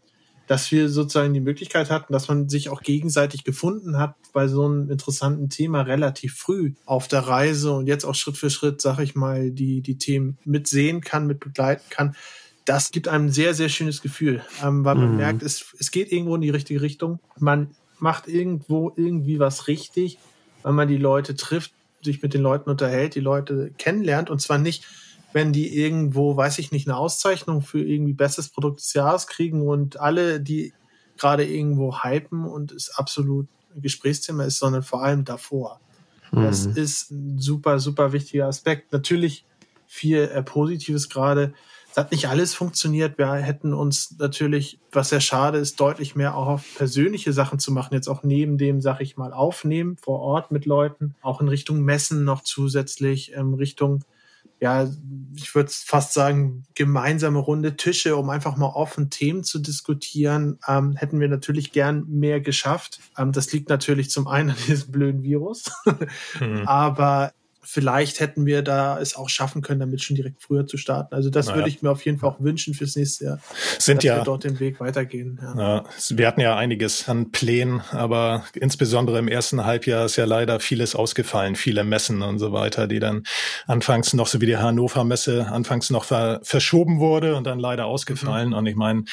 dass 0.48 0.72
wir 0.72 0.90
sozusagen 0.90 1.34
die 1.34 1.40
Möglichkeit 1.40 1.90
hatten, 1.90 2.14
dass 2.14 2.28
man 2.28 2.50
sich 2.50 2.70
auch 2.70 2.82
gegenseitig 2.82 3.44
gefunden 3.44 3.98
hat 3.98 4.16
bei 4.32 4.48
so 4.48 4.66
einem 4.66 4.92
interessanten 4.92 5.50
Thema 5.50 5.82
relativ 5.82 6.36
früh 6.36 6.74
auf 6.86 7.08
der 7.08 7.22
Reise 7.22 7.72
und 7.72 7.88
jetzt 7.88 8.06
auch 8.06 8.14
Schritt 8.14 8.38
für 8.38 8.50
Schritt, 8.50 8.82
sag 8.82 9.00
ich 9.00 9.16
mal, 9.16 9.52
die, 9.52 9.82
die 9.82 9.98
Themen 9.98 10.38
mitsehen 10.46 11.02
kann, 11.02 11.26
mit 11.26 11.40
begleiten 11.40 11.86
kann. 11.90 12.16
Das 12.64 12.92
gibt 12.92 13.08
einem 13.08 13.26
ein 13.26 13.32
sehr, 13.32 13.54
sehr 13.54 13.70
schönes 13.70 14.02
Gefühl, 14.02 14.44
ähm, 14.64 14.86
weil 14.86 14.96
man 14.96 15.12
mhm. 15.12 15.18
merkt, 15.18 15.44
es, 15.44 15.74
es 15.80 15.92
geht 15.92 16.12
irgendwo 16.12 16.36
in 16.36 16.42
die 16.42 16.50
richtige 16.50 16.82
Richtung. 16.82 17.20
Man 17.40 17.72
macht 18.00 18.28
irgendwo 18.28 18.92
irgendwie 18.96 19.40
was 19.40 19.68
richtig, 19.68 20.20
weil 20.62 20.74
man 20.74 20.88
die 20.88 20.98
Leute 20.98 21.36
trifft, 21.36 21.74
sich 22.06 22.22
mit 22.22 22.34
den 22.34 22.42
Leuten 22.42 22.70
unterhält, 22.70 23.16
die 23.16 23.20
Leute 23.20 23.72
kennenlernt 23.78 24.30
und 24.30 24.42
zwar 24.42 24.58
nicht, 24.58 24.86
wenn 25.34 25.52
die 25.52 25.78
irgendwo, 25.78 26.38
weiß 26.38 26.60
ich 26.60 26.72
nicht, 26.72 26.88
eine 26.88 26.98
Auszeichnung 26.98 27.62
für 27.62 27.84
irgendwie 27.84 28.14
bestes 28.14 28.50
Produkt 28.50 28.80
des 28.80 28.94
Jahres 28.94 29.28
kriegen 29.28 29.68
und 29.68 30.00
alle, 30.00 30.40
die 30.40 30.74
gerade 31.18 31.46
irgendwo 31.46 32.04
hypen 32.04 32.46
und 32.46 32.72
es 32.72 32.96
absolut 32.96 33.48
Gesprächsthema 33.76 34.46
ist, 34.46 34.60
sondern 34.60 34.84
vor 34.84 35.04
allem 35.04 35.26
davor. 35.26 35.82
Mhm. 36.32 36.44
Das 36.44 36.66
ist 36.66 37.12
ein 37.12 37.40
super, 37.40 37.80
super 37.80 38.14
wichtiger 38.14 38.48
Aspekt. 38.48 38.94
Natürlich 38.94 39.46
viel 39.88 40.20
äh, 40.20 40.42
Positives 40.42 41.10
gerade 41.10 41.54
hat 41.98 42.12
nicht 42.12 42.28
alles 42.28 42.54
funktioniert. 42.54 43.18
Wir 43.18 43.32
hätten 43.34 43.74
uns 43.74 44.16
natürlich, 44.18 44.80
was 44.92 45.10
sehr 45.10 45.22
schade 45.22 45.58
ist, 45.58 45.80
deutlich 45.80 46.16
mehr 46.16 46.36
auch 46.36 46.48
auf 46.48 46.76
persönliche 46.76 47.34
Sachen 47.34 47.60
zu 47.60 47.72
machen. 47.72 47.94
Jetzt 47.94 48.08
auch 48.08 48.24
neben 48.24 48.58
dem, 48.58 48.82
sag 48.82 49.02
ich 49.02 49.18
mal, 49.18 49.34
aufnehmen 49.34 49.98
vor 49.98 50.20
Ort 50.20 50.52
mit 50.52 50.66
Leuten, 50.66 51.16
auch 51.22 51.42
in 51.42 51.48
Richtung 51.48 51.82
Messen 51.82 52.24
noch 52.24 52.42
zusätzlich, 52.42 53.34
ähm, 53.36 53.54
Richtung, 53.54 54.04
ja, 54.60 54.90
ich 55.36 55.54
würde 55.54 55.72
fast 55.72 56.14
sagen, 56.14 56.66
gemeinsame 56.76 57.40
runde 57.40 57.76
Tische, 57.76 58.16
um 58.16 58.30
einfach 58.30 58.56
mal 58.56 58.68
offen 58.68 59.10
Themen 59.10 59.44
zu 59.44 59.60
diskutieren, 59.60 60.60
ähm, 60.68 60.96
hätten 60.96 61.20
wir 61.20 61.28
natürlich 61.28 61.72
gern 61.72 62.06
mehr 62.08 62.40
geschafft. 62.40 63.00
Ähm, 63.18 63.32
das 63.32 63.52
liegt 63.52 63.70
natürlich 63.70 64.10
zum 64.10 64.28
einen 64.28 64.52
an 64.52 64.58
diesem 64.68 64.92
blöden 64.92 65.24
Virus, 65.24 65.66
mhm. 66.40 66.64
aber 66.66 67.34
vielleicht 67.66 68.20
hätten 68.20 68.46
wir 68.46 68.62
da 68.62 69.00
es 69.00 69.16
auch 69.16 69.30
schaffen 69.30 69.62
können, 69.62 69.80
damit 69.80 70.02
schon 70.02 70.16
direkt 70.16 70.42
früher 70.42 70.66
zu 70.66 70.78
starten. 70.78 71.14
Also 71.14 71.30
das 71.30 71.48
naja. 71.48 71.58
würde 71.58 71.70
ich 71.70 71.82
mir 71.82 71.92
auf 71.92 72.06
jeden 72.06 72.20
Fall 72.20 72.30
auch 72.30 72.40
wünschen 72.40 72.74
fürs 72.74 72.96
nächste 72.96 73.26
Jahr. 73.26 73.40
Sind 73.80 73.98
dass 73.98 74.04
ja, 74.04 74.18
wir 74.18 74.24
dort 74.24 74.44
den 74.44 74.60
Weg 74.60 74.80
weitergehen. 74.80 75.40
Ja. 75.42 75.58
ja. 75.58 75.84
wir 76.10 76.28
hatten 76.28 76.42
ja 76.42 76.56
einiges 76.56 77.08
an 77.10 77.32
Plänen, 77.32 77.82
aber 77.92 78.46
insbesondere 78.54 79.20
im 79.20 79.28
ersten 79.28 79.66
Halbjahr 79.66 80.06
ist 80.06 80.16
ja 80.16 80.26
leider 80.26 80.60
vieles 80.60 80.96
ausgefallen, 80.96 81.56
viele 81.56 81.84
Messen 81.84 82.22
und 82.22 82.40
so 82.40 82.52
weiter, 82.52 82.88
die 82.88 83.00
dann 83.00 83.24
anfangs 83.68 84.14
noch 84.14 84.28
so 84.28 84.42
wie 84.42 84.46
die 84.46 84.58
Hannover 84.58 85.04
Messe 85.04 85.48
anfangs 85.48 85.90
noch 85.90 86.06
ver 86.06 86.40
verschoben 86.44 87.00
wurde 87.00 87.36
und 87.36 87.46
dann 87.46 87.60
leider 87.60 87.86
ausgefallen. 87.86 88.50
Mhm. 88.50 88.56
Und 88.56 88.66
ich 88.68 88.76
meine, 88.76 89.04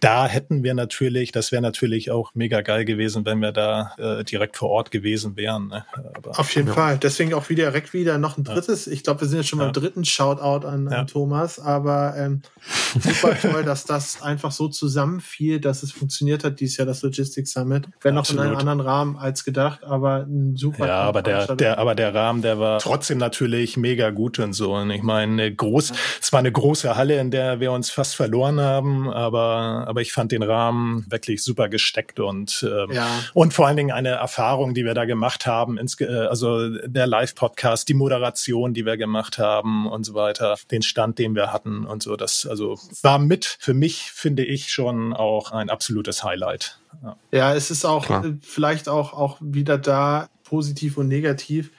da 0.00 0.26
hätten 0.26 0.62
wir 0.62 0.74
natürlich, 0.74 1.32
das 1.32 1.52
wäre 1.52 1.62
natürlich 1.62 2.10
auch 2.10 2.34
mega 2.34 2.60
geil 2.60 2.84
gewesen, 2.84 3.24
wenn 3.24 3.40
wir 3.40 3.52
da 3.52 3.92
äh, 3.98 4.24
direkt 4.24 4.56
vor 4.56 4.70
Ort 4.70 4.90
gewesen 4.90 5.36
wären. 5.36 5.68
Ne? 5.68 5.84
Aber, 6.14 6.38
auf 6.38 6.54
jeden 6.54 6.68
ja. 6.68 6.74
Fall. 6.74 6.98
Deswegen 6.98 7.34
auch 7.34 7.48
wieder 7.48 7.66
direkt 7.66 7.92
wieder 7.96 8.18
noch 8.18 8.38
ein 8.38 8.44
drittes. 8.44 8.86
Ja. 8.86 8.92
Ich 8.92 9.02
glaube, 9.02 9.22
wir 9.22 9.28
sind 9.28 9.38
jetzt 9.38 9.48
schon 9.48 9.58
ja. 9.58 9.66
beim 9.66 9.72
dritten 9.72 10.04
Shoutout 10.04 10.66
an, 10.66 10.88
ja. 10.90 10.98
an 10.98 11.06
Thomas, 11.06 11.58
aber 11.58 12.14
ähm, 12.16 12.42
super 13.00 13.36
toll, 13.40 13.64
dass 13.64 13.84
das 13.84 14.22
einfach 14.22 14.52
so 14.52 14.68
zusammenfiel, 14.68 15.60
dass 15.60 15.82
es 15.82 15.92
funktioniert 15.92 16.44
hat 16.44 16.60
dieses 16.60 16.76
Jahr, 16.76 16.86
das 16.86 17.02
Logistics 17.02 17.52
Summit. 17.52 17.88
Wenn 18.00 18.14
noch 18.14 18.28
in 18.30 18.38
einem 18.38 18.56
anderen 18.56 18.80
Rahmen 18.80 19.16
als 19.16 19.44
gedacht, 19.44 19.84
aber 19.84 20.26
ein 20.28 20.56
super. 20.56 20.86
Ja, 20.86 21.02
aber 21.02 21.22
der, 21.22 21.56
der, 21.56 21.78
aber 21.78 21.94
der 21.94 22.14
Rahmen, 22.14 22.42
der 22.42 22.58
war 22.58 22.78
trotzdem 22.78 23.18
natürlich 23.18 23.76
mega 23.76 24.10
gut 24.10 24.38
und 24.38 24.52
so. 24.52 24.74
Und 24.74 24.90
ich 24.90 25.02
meine, 25.02 25.54
groß, 25.54 25.92
es 26.20 26.32
war 26.32 26.40
eine 26.40 26.52
große 26.52 26.96
Halle, 26.96 27.18
in 27.20 27.30
der 27.30 27.60
wir 27.60 27.72
uns 27.72 27.90
fast 27.90 28.16
verloren 28.16 28.60
haben, 28.60 29.10
aber, 29.10 29.84
aber 29.86 30.00
ich 30.00 30.12
fand 30.12 30.32
den 30.32 30.42
Rahmen 30.42 31.04
wirklich 31.08 31.42
super 31.42 31.68
gesteckt 31.68 32.20
und, 32.20 32.66
ähm, 32.68 32.92
ja. 32.92 33.06
und 33.34 33.54
vor 33.54 33.66
allen 33.66 33.76
Dingen 33.76 33.92
eine 33.92 34.10
Erfahrung, 34.10 34.74
die 34.74 34.84
wir 34.84 34.94
da 34.94 35.04
gemacht 35.04 35.46
haben, 35.46 35.78
ins, 35.78 36.00
äh, 36.00 36.06
also 36.06 36.68
der 36.86 37.06
Live-Podcast, 37.06 37.85
die 37.88 37.94
Moderation, 37.94 38.74
die 38.74 38.84
wir 38.84 38.96
gemacht 38.96 39.38
haben 39.38 39.86
und 39.86 40.04
so 40.04 40.14
weiter, 40.14 40.56
den 40.70 40.82
Stand, 40.82 41.18
den 41.18 41.34
wir 41.34 41.52
hatten 41.52 41.86
und 41.86 42.02
so. 42.02 42.16
Das 42.16 42.46
also 42.46 42.78
war 43.02 43.18
mit 43.18 43.44
für 43.60 43.74
mich, 43.74 44.10
finde 44.12 44.44
ich, 44.44 44.72
schon 44.72 45.12
auch 45.12 45.52
ein 45.52 45.70
absolutes 45.70 46.24
Highlight. 46.24 46.80
Ja, 47.02 47.16
ja 47.32 47.54
es 47.54 47.70
ist 47.70 47.84
auch 47.84 48.06
Klar. 48.06 48.24
vielleicht 48.40 48.88
auch, 48.88 49.12
auch 49.12 49.38
wieder 49.40 49.78
da 49.78 50.28
positiv 50.44 50.96
und 50.96 51.08
negativ 51.08 51.70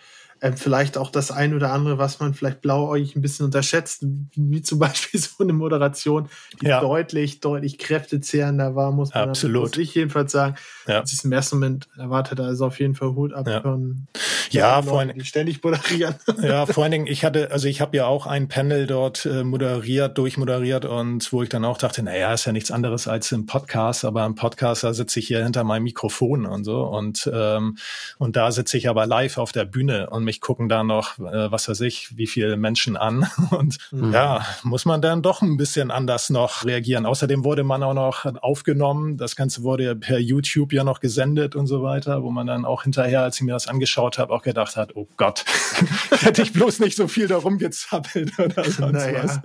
äh, 0.42 0.52
vielleicht 0.54 0.98
auch 0.98 1.12
das 1.12 1.32
ein 1.32 1.54
oder 1.54 1.72
andere, 1.72 1.98
was 1.98 2.20
man 2.20 2.34
vielleicht 2.34 2.62
blauäugig 2.62 3.16
ein 3.16 3.22
bisschen 3.22 3.46
unterschätzt, 3.46 4.06
wie 4.36 4.62
zum 4.62 4.80
Beispiel 4.80 5.20
so 5.20 5.44
eine 5.44 5.54
Moderation, 5.54 6.30
die 6.62 6.68
ja. 6.68 6.82
deutlich, 6.82 7.40
deutlich 7.40 7.78
kräftezehrender 7.78 8.76
war, 8.76 8.92
muss 8.92 9.14
man 9.14 9.30
Absolut. 9.30 9.64
muss 9.64 9.78
ich 9.78 9.96
jedenfalls 9.96 10.32
sagen. 10.32 10.56
Ja. 10.88 11.00
Als 11.00 11.14
ich 11.14 11.24
im 11.24 11.32
ersten 11.32 11.58
Moment 11.58 11.88
erwartet, 11.98 12.40
also 12.40 12.66
auf 12.66 12.80
jeden 12.80 12.96
Fall 12.96 13.10
Hut 13.16 13.34
ab 13.34 13.48
ja. 13.48 13.62
von 13.62 14.08
ja, 14.50 14.82
vor 14.82 15.00
allen 15.00 15.10
Dingen 15.10 15.26
ständig 15.26 15.64
moderieren. 15.64 16.16
Ja, 16.42 16.66
vor 16.66 16.84
allen 16.84 16.92
Dingen, 16.92 17.08
ich 17.08 17.26
hatte, 17.26 17.52
also 17.52 17.68
ich 17.68 17.82
habe 17.82 17.98
ja 17.98 18.06
auch 18.06 18.28
ein 18.28 18.48
Panel 18.48 18.86
dort 18.86 19.26
äh, 19.26 19.44
moderiert, 19.44 20.18
durchmoderiert 20.18 20.86
und 20.86 21.34
wo 21.34 21.42
ich 21.42 21.50
dann 21.50 21.66
auch 21.66 21.78
dachte, 21.78 22.04
naja, 22.04 22.34
ist 22.34 22.46
ja 22.46 22.52
nichts 22.52 22.72
anderes 22.72 23.08
als 23.08 23.32
im 23.32 23.48
Podcast, 23.48 24.06
aber 24.06 24.26
im 24.26 24.36
Podcast, 24.36 24.84
da 24.84 24.94
sitze 24.94 25.20
ich 25.20 25.28
hier 25.28 25.44
hinter 25.44 25.64
meinem 25.64 25.84
Mikrofon 25.84 26.46
und 26.46 26.64
so 26.64 26.84
und 26.84 27.30
ähm, 27.34 27.78
und 28.18 28.36
da 28.36 28.52
sitze 28.52 28.78
ich 28.78 28.88
aber 28.88 29.08
live 29.08 29.38
auf 29.38 29.52
der 29.52 29.66
Bühne 29.66 30.10
und 30.10 30.24
mich 30.28 30.42
gucken 30.42 30.70
da 30.70 30.84
noch, 30.84 31.18
äh, 31.18 31.52
was 31.52 31.68
weiß 31.68 31.82
ich, 31.82 32.16
wie 32.16 32.28
viele 32.28 32.58
Menschen 32.58 32.96
an. 32.96 33.28
Und 33.52 33.78
mhm. 33.92 34.14
ja, 34.14 34.46
muss 34.64 34.86
man 34.86 35.02
dann 35.02 35.24
doch 35.24 35.42
ein 35.42 35.58
bisschen 35.58 35.90
anders 35.90 36.30
noch 36.30 36.66
reagieren. 36.66 37.06
Außerdem 37.06 37.44
wurde 37.44 37.64
man 37.64 37.82
auch 37.82 37.96
noch 37.96 38.26
aufgenommen. 38.42 39.18
Das 39.18 39.36
Ganze 39.36 39.64
wurde 39.64 39.86
ja 39.86 39.96
per 39.96 40.20
YouTube 40.20 40.74
ja 40.74 40.84
noch 40.84 41.00
gesendet 41.00 41.56
und 41.56 41.66
so 41.66 41.82
weiter, 41.82 42.22
wo 42.22 42.30
man 42.30 42.46
dann 42.46 42.66
auch 42.66 42.84
hinterher, 42.84 43.24
als 43.24 43.38
ich 43.38 43.42
mir 43.42 43.54
das 43.54 43.68
angeschaut 43.68 44.20
habe, 44.20 44.34
auch 44.34 44.44
gedacht 44.44 44.76
hat, 44.76 44.96
oh 44.96 45.08
Gott, 45.18 45.46
hätte 46.12 46.44
ich 46.44 46.54
bloß 46.54 46.80
nicht 46.80 46.96
so 46.96 47.08
viel 47.08 47.28
darum 47.28 47.58
gezappelt 47.58 48.38
oder 48.38 48.64
sonst 48.64 48.80
naja. 48.80 49.24
was. 49.24 49.42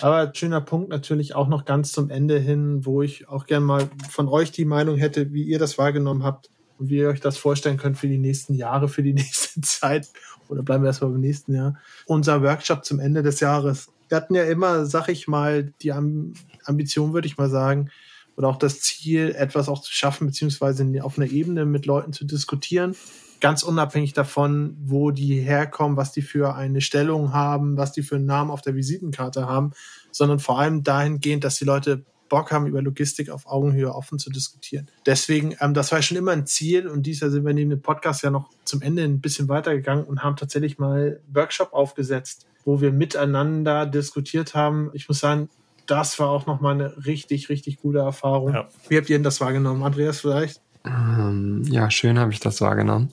Aber 0.00 0.32
schöner 0.34 0.60
Punkt 0.60 0.88
natürlich 0.88 1.34
auch 1.34 1.48
noch 1.48 1.64
ganz 1.64 1.92
zum 1.92 2.08
Ende 2.08 2.38
hin, 2.38 2.86
wo 2.86 3.02
ich 3.02 3.28
auch 3.28 3.46
gern 3.46 3.64
mal 3.64 3.88
von 4.08 4.28
euch 4.28 4.52
die 4.52 4.64
Meinung 4.64 4.96
hätte, 4.96 5.32
wie 5.32 5.42
ihr 5.42 5.58
das 5.58 5.76
wahrgenommen 5.76 6.22
habt 6.22 6.50
und 6.78 6.90
wie 6.90 6.98
ihr 6.98 7.08
euch 7.08 7.20
das 7.20 7.38
vorstellen 7.38 7.76
könnt 7.76 7.98
für 7.98 8.08
die 8.08 8.18
nächsten 8.18 8.54
Jahre, 8.54 8.88
für 8.88 9.02
die 9.02 9.12
nächste 9.14 9.60
Zeit. 9.60 10.08
Oder 10.48 10.62
bleiben 10.62 10.84
wir 10.84 10.88
erstmal 10.88 11.10
beim 11.10 11.20
nächsten 11.20 11.54
Jahr. 11.54 11.78
Unser 12.06 12.42
Workshop 12.42 12.84
zum 12.84 13.00
Ende 13.00 13.22
des 13.22 13.40
Jahres. 13.40 13.88
Wir 14.08 14.16
hatten 14.16 14.34
ja 14.34 14.44
immer, 14.44 14.86
sag 14.86 15.08
ich 15.08 15.26
mal, 15.26 15.72
die 15.82 15.92
Ambition, 15.92 17.12
würde 17.12 17.26
ich 17.26 17.38
mal 17.38 17.50
sagen, 17.50 17.90
oder 18.36 18.48
auch 18.48 18.56
das 18.56 18.80
Ziel, 18.80 19.34
etwas 19.36 19.68
auch 19.68 19.80
zu 19.80 19.92
schaffen, 19.92 20.26
beziehungsweise 20.26 20.86
auf 21.02 21.18
einer 21.18 21.30
Ebene 21.30 21.64
mit 21.64 21.86
Leuten 21.86 22.12
zu 22.12 22.24
diskutieren. 22.24 22.94
Ganz 23.40 23.62
unabhängig 23.62 24.12
davon, 24.12 24.76
wo 24.80 25.10
die 25.10 25.40
herkommen, 25.40 25.96
was 25.96 26.12
die 26.12 26.22
für 26.22 26.54
eine 26.54 26.80
Stellung 26.80 27.32
haben, 27.32 27.76
was 27.76 27.92
die 27.92 28.02
für 28.02 28.16
einen 28.16 28.26
Namen 28.26 28.50
auf 28.50 28.62
der 28.62 28.74
Visitenkarte 28.74 29.46
haben, 29.46 29.72
sondern 30.10 30.38
vor 30.38 30.58
allem 30.58 30.82
dahingehend, 30.82 31.44
dass 31.44 31.56
die 31.56 31.64
Leute 31.64 32.04
Bock 32.28 32.52
haben, 32.52 32.66
über 32.66 32.82
Logistik 32.82 33.30
auf 33.30 33.46
Augenhöhe 33.46 33.94
offen 33.94 34.18
zu 34.18 34.30
diskutieren. 34.30 34.88
Deswegen, 35.06 35.56
ähm, 35.60 35.74
das 35.74 35.92
war 35.92 36.02
schon 36.02 36.16
immer 36.16 36.32
ein 36.32 36.46
Ziel 36.46 36.86
und 36.88 37.04
dieses 37.04 37.20
Jahr 37.20 37.30
sind 37.30 37.44
wir 37.44 37.54
neben 37.54 37.70
dem 37.70 37.82
Podcast 37.82 38.22
ja 38.22 38.30
noch 38.30 38.50
zum 38.64 38.82
Ende 38.82 39.02
ein 39.02 39.20
bisschen 39.20 39.48
weitergegangen 39.48 40.04
und 40.04 40.22
haben 40.22 40.36
tatsächlich 40.36 40.78
mal 40.78 41.20
Workshop 41.32 41.72
aufgesetzt, 41.72 42.46
wo 42.64 42.80
wir 42.80 42.92
miteinander 42.92 43.86
diskutiert 43.86 44.54
haben. 44.54 44.90
Ich 44.92 45.08
muss 45.08 45.20
sagen, 45.20 45.48
das 45.86 46.18
war 46.18 46.28
auch 46.28 46.46
nochmal 46.46 46.74
eine 46.74 47.06
richtig, 47.06 47.48
richtig 47.48 47.78
gute 47.78 47.98
Erfahrung. 47.98 48.52
Ja. 48.52 48.68
Wie 48.88 48.96
habt 48.96 49.08
ihr 49.08 49.16
denn 49.16 49.22
das 49.22 49.40
wahrgenommen? 49.40 49.82
Andreas 49.82 50.20
vielleicht? 50.20 50.60
Ähm, 50.86 51.62
ja, 51.68 51.90
schön 51.90 52.18
habe 52.18 52.32
ich 52.32 52.40
das 52.40 52.60
wahrgenommen. 52.60 53.10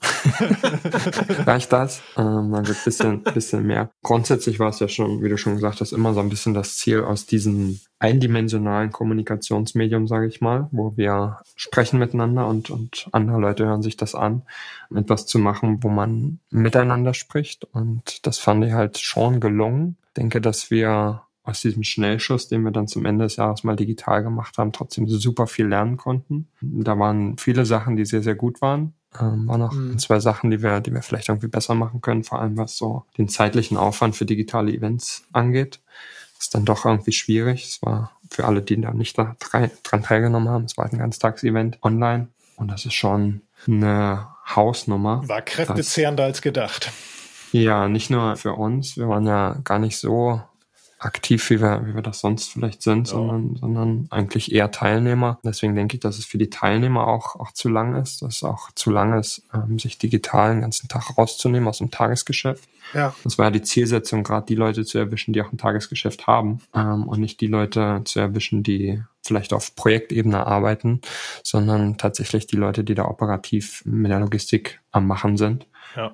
Reicht 1.46 1.72
das? 1.72 2.02
Ähm, 2.16 2.54
also 2.54 2.72
ein 2.72 2.78
bisschen, 2.84 3.22
bisschen 3.22 3.66
mehr. 3.66 3.90
Grundsätzlich 4.02 4.60
war 4.60 4.68
es 4.68 4.78
ja 4.78 4.88
schon, 4.88 5.22
wie 5.22 5.28
du 5.28 5.36
schon 5.36 5.54
gesagt 5.54 5.80
hast, 5.80 5.92
immer 5.92 6.14
so 6.14 6.20
ein 6.20 6.28
bisschen 6.28 6.54
das 6.54 6.76
Ziel 6.76 7.02
aus 7.02 7.26
diesem 7.26 7.80
eindimensionalen 7.98 8.92
Kommunikationsmedium, 8.92 10.06
sage 10.06 10.26
ich 10.26 10.40
mal, 10.40 10.68
wo 10.70 10.96
wir 10.96 11.38
sprechen 11.56 11.98
miteinander 11.98 12.46
und, 12.46 12.70
und 12.70 13.08
andere 13.12 13.40
Leute 13.40 13.66
hören 13.66 13.82
sich 13.82 13.96
das 13.96 14.14
an, 14.14 14.42
etwas 14.94 15.26
zu 15.26 15.38
machen, 15.38 15.82
wo 15.82 15.88
man 15.88 16.38
miteinander 16.50 17.14
spricht. 17.14 17.64
Und 17.72 18.26
das 18.26 18.38
fand 18.38 18.64
ich 18.64 18.72
halt 18.72 18.98
schon 18.98 19.40
gelungen. 19.40 19.96
Ich 20.08 20.14
denke, 20.14 20.40
dass 20.40 20.70
wir 20.70 21.22
aus 21.44 21.60
diesem 21.60 21.82
Schnellschuss, 21.82 22.48
den 22.48 22.62
wir 22.62 22.70
dann 22.70 22.88
zum 22.88 23.04
Ende 23.04 23.24
des 23.24 23.36
Jahres 23.36 23.64
mal 23.64 23.76
digital 23.76 24.22
gemacht 24.22 24.56
haben, 24.56 24.72
trotzdem 24.72 25.06
super 25.06 25.46
viel 25.46 25.66
lernen 25.66 25.98
konnten. 25.98 26.48
Da 26.60 26.98
waren 26.98 27.36
viele 27.36 27.66
Sachen, 27.66 27.96
die 27.96 28.06
sehr, 28.06 28.22
sehr 28.22 28.34
gut 28.34 28.62
waren. 28.62 28.94
Ähm, 29.20 29.46
waren 29.46 29.60
noch 29.60 29.74
mhm. 29.74 29.98
zwei 29.98 30.18
Sachen, 30.20 30.50
die 30.50 30.62
wir, 30.62 30.80
die 30.80 30.92
wir 30.92 31.02
vielleicht 31.02 31.28
irgendwie 31.28 31.48
besser 31.48 31.74
machen 31.74 32.00
können, 32.00 32.24
vor 32.24 32.40
allem 32.40 32.56
was 32.56 32.76
so 32.76 33.04
den 33.18 33.28
zeitlichen 33.28 33.76
Aufwand 33.76 34.16
für 34.16 34.24
digitale 34.24 34.72
Events 34.72 35.24
angeht. 35.32 35.80
Das 36.36 36.46
ist 36.46 36.54
dann 36.54 36.64
doch 36.64 36.86
irgendwie 36.86 37.12
schwierig. 37.12 37.64
Es 37.64 37.82
war 37.82 38.12
für 38.30 38.46
alle, 38.46 38.62
die 38.62 38.80
da 38.80 38.92
nicht 38.92 39.16
da 39.18 39.36
dran 39.38 40.02
teilgenommen 40.02 40.48
haben, 40.48 40.64
es 40.64 40.76
war 40.76 40.90
ein 40.90 40.98
Ganztagsevent 40.98 41.78
online 41.82 42.28
und 42.56 42.68
das 42.68 42.86
ist 42.86 42.94
schon 42.94 43.42
eine 43.66 44.28
Hausnummer. 44.46 45.22
War 45.28 45.42
kräftezehrender 45.42 46.24
als 46.24 46.42
gedacht. 46.42 46.90
Ja, 47.52 47.86
nicht 47.86 48.10
nur 48.10 48.34
für 48.36 48.54
uns. 48.54 48.96
Wir 48.96 49.08
waren 49.08 49.26
ja 49.26 49.58
gar 49.62 49.78
nicht 49.78 49.98
so 49.98 50.42
aktiv, 50.98 51.50
wie 51.50 51.60
wir, 51.60 51.86
wie 51.86 51.94
wir 51.94 52.02
das 52.02 52.20
sonst 52.20 52.52
vielleicht 52.52 52.82
sind, 52.82 53.08
ja. 53.08 53.14
sondern, 53.14 53.56
sondern 53.56 54.06
eigentlich 54.10 54.52
eher 54.52 54.70
Teilnehmer. 54.70 55.38
Deswegen 55.44 55.74
denke 55.74 55.96
ich, 55.96 56.00
dass 56.00 56.18
es 56.18 56.24
für 56.24 56.38
die 56.38 56.50
Teilnehmer 56.50 57.06
auch, 57.06 57.36
auch 57.36 57.52
zu 57.52 57.68
lang 57.68 57.96
ist, 57.96 58.22
dass 58.22 58.36
es 58.36 58.44
auch 58.44 58.70
zu 58.74 58.90
lang 58.90 59.18
ist, 59.18 59.42
ähm, 59.52 59.78
sich 59.78 59.98
digital 59.98 60.52
den 60.52 60.62
ganzen 60.62 60.88
Tag 60.88 61.16
rauszunehmen 61.16 61.68
aus 61.68 61.78
dem 61.78 61.90
Tagesgeschäft. 61.90 62.68
Ja. 62.92 63.14
Das 63.24 63.38
war 63.38 63.46
ja 63.46 63.50
die 63.50 63.62
Zielsetzung, 63.62 64.22
gerade 64.22 64.46
die 64.46 64.54
Leute 64.54 64.84
zu 64.84 64.98
erwischen, 64.98 65.32
die 65.32 65.42
auch 65.42 65.52
ein 65.52 65.58
Tagesgeschäft 65.58 66.26
haben 66.26 66.60
ähm, 66.74 67.08
und 67.08 67.20
nicht 67.20 67.40
die 67.40 67.46
Leute 67.46 68.02
zu 68.04 68.20
erwischen, 68.20 68.62
die 68.62 69.02
vielleicht 69.22 69.52
auf 69.52 69.74
Projektebene 69.74 70.46
arbeiten, 70.46 71.00
sondern 71.42 71.96
tatsächlich 71.96 72.46
die 72.46 72.56
Leute, 72.56 72.84
die 72.84 72.94
da 72.94 73.06
operativ 73.06 73.82
mit 73.86 74.10
der 74.10 74.20
Logistik 74.20 74.80
am 74.92 75.06
Machen 75.06 75.36
sind. 75.36 75.66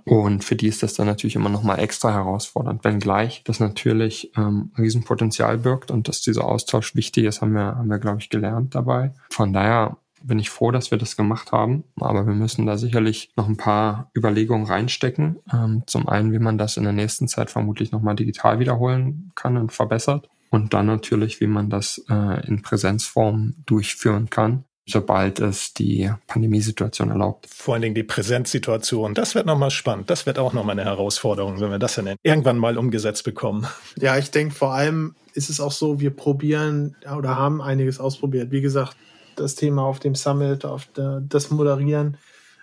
Und 0.05 0.45
für 0.45 0.57
die 0.57 0.69
ist 0.69 0.83
das 0.83 0.95
dann 0.95 1.07
natürlich 1.07 1.37
immer 1.37 1.49
noch 1.49 1.63
mal 1.63 1.77
extra 1.77 2.13
herausfordernd, 2.13 2.85
wenngleich 2.85 3.43
das 3.45 3.61
natürlich 3.61 4.33
ähm, 4.37 4.71
ein 4.75 4.83
Riesenpotenzial 4.83 5.59
birgt 5.59 5.91
und 5.91 6.09
dass 6.09 6.21
dieser 6.21 6.45
Austausch 6.45 6.95
wichtig 6.95 7.25
ist, 7.25 7.41
haben 7.41 7.55
wir, 7.55 7.77
haben 7.77 7.89
wir, 7.89 7.99
glaube 7.99 8.19
ich, 8.21 8.31
gelernt 8.31 8.75
dabei. 8.75 9.13
Von 9.31 9.53
daher 9.53 9.97
bin 10.23 10.39
ich 10.39 10.51
froh, 10.51 10.71
dass 10.71 10.91
wir 10.91 10.99
das 10.99 11.17
gemacht 11.17 11.53
haben, 11.53 11.85
aber 11.99 12.27
wir 12.27 12.35
müssen 12.35 12.67
da 12.67 12.77
sicherlich 12.77 13.31
noch 13.37 13.49
ein 13.49 13.57
paar 13.57 14.11
Überlegungen 14.17 14.67
reinstecken. 14.67 15.39
Ähm, 15.53 15.83
zum 15.87 16.09
einen, 16.09 16.33
wie 16.33 16.39
man 16.39 16.59
das 16.59 16.77
in 16.77 16.85
der 16.85 16.93
nächsten 16.93 17.27
Zeit 17.27 17.51
vermutlich 17.51 17.91
nochmal 17.91 18.17
digital 18.17 18.59
wiederholen 18.59 19.33
kann 19.35 19.57
und 19.57 19.73
verbessert. 19.73 20.29
Und 20.51 20.75
dann 20.75 20.87
natürlich, 20.87 21.41
wie 21.41 21.47
man 21.47 21.71
das 21.71 22.05
äh, 22.11 22.47
in 22.47 22.61
Präsenzform 22.61 23.55
durchführen 23.67 24.29
kann 24.31 24.65
sobald 24.91 25.41
es 25.41 25.75
die 25.75 26.11
Pandemiesituation 26.27 27.11
erlaubt. 27.11 27.47
Vor 27.49 27.75
allen 27.75 27.83
Dingen 27.83 27.95
die 27.95 28.03
Präsenzsituation, 28.03 29.15
das 29.15 29.35
wird 29.35 29.47
nochmal 29.47 29.71
spannend. 29.71 30.11
Das 30.11 30.27
wird 30.27 30.39
auch 30.39 30.53
nochmal 30.53 30.79
eine 30.79 30.89
Herausforderung, 30.89 31.61
wenn 31.61 31.71
wir 31.71 31.79
das 31.79 31.95
dann 31.95 32.17
irgendwann 32.23 32.59
mal 32.59 32.79
umgesetzt 32.79 33.25
bekommen. 33.25 33.67
Ja, 33.99 34.17
ich 34.19 34.31
denke 34.31 34.55
vor 34.55 34.73
allem 34.73 35.15
ist 35.35 35.51
es 35.51 35.61
auch 35.61 35.73
so, 35.73 36.01
wir 36.01 36.11
probieren 36.11 36.97
oder 37.17 37.37
haben 37.37 37.63
einiges 37.63 38.01
ausprobiert. 38.01 38.51
Wie 38.51 38.61
gesagt, 38.61 38.97
das 39.37 39.55
Thema 39.55 39.83
auf 39.83 40.01
dem 40.01 40.15
Summit, 40.15 40.65
auf 40.65 40.87
der, 40.97 41.21
das 41.21 41.51
Moderieren, 41.51 42.17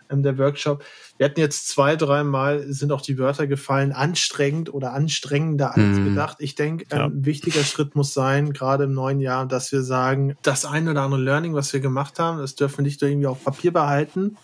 ähm, 0.10 0.24
der 0.24 0.38
Workshop. 0.38 0.84
Wir 1.18 1.26
hatten 1.26 1.40
jetzt 1.40 1.68
zwei, 1.68 1.96
dreimal 1.96 2.72
sind 2.72 2.92
auch 2.92 3.02
die 3.02 3.18
Wörter 3.18 3.48
gefallen, 3.48 3.92
anstrengend 3.92 4.74
oder 4.74 4.94
anstrengender 4.94 5.76
als 5.76 5.98
mhm. 5.98 6.06
gedacht. 6.10 6.38
Ich 6.40 6.56
denke, 6.56 6.86
ja. 6.92 7.06
ein 7.06 7.26
wichtiger 7.26 7.64
Schritt 7.64 7.96
muss 7.96 8.14
sein, 8.14 8.54
gerade 8.54 8.86
im 8.86 8.94
neuen 8.94 9.20
Jahr, 9.20 9.48
dass 9.48 9.72
wir 9.72 9.82
sagen, 9.82 10.36
das 10.42 10.66
ein 10.66 10.88
oder 10.88 11.02
andere 11.02 11.22
Learning, 11.22 11.54
was 11.54 11.74
wir 11.74 11.80
gemacht 11.80 12.20
haben, 12.20 12.40
das 12.40 12.56
dürfen 12.56 12.80
wir 12.80 12.84
nicht 12.84 13.02
irgendwie 13.02 13.28
auf 13.28 13.44
Papier 13.44 13.74
behalten, 13.74 14.38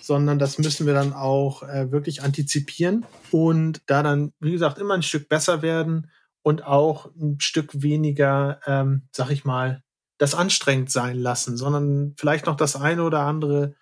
sondern 0.00 0.38
das 0.38 0.58
müssen 0.58 0.86
wir 0.86 0.94
dann 0.94 1.12
auch 1.12 1.62
äh, 1.62 1.92
wirklich 1.92 2.22
antizipieren 2.22 3.04
und 3.30 3.82
da 3.86 4.02
dann, 4.02 4.32
wie 4.40 4.52
gesagt, 4.52 4.78
immer 4.78 4.94
ein 4.94 5.02
Stück 5.02 5.28
besser 5.28 5.62
werden 5.62 6.10
und 6.42 6.64
auch 6.64 7.10
ein 7.14 7.40
Stück 7.40 7.82
weniger, 7.82 8.60
ähm, 8.66 9.02
sag 9.12 9.30
ich 9.30 9.44
mal, 9.44 9.82
das 10.18 10.34
anstrengend 10.34 10.90
sein 10.90 11.16
lassen, 11.16 11.56
sondern 11.56 12.14
vielleicht 12.16 12.46
noch 12.46 12.56
das 12.56 12.74
eine 12.76 13.04
oder 13.04 13.20
andere 13.20 13.74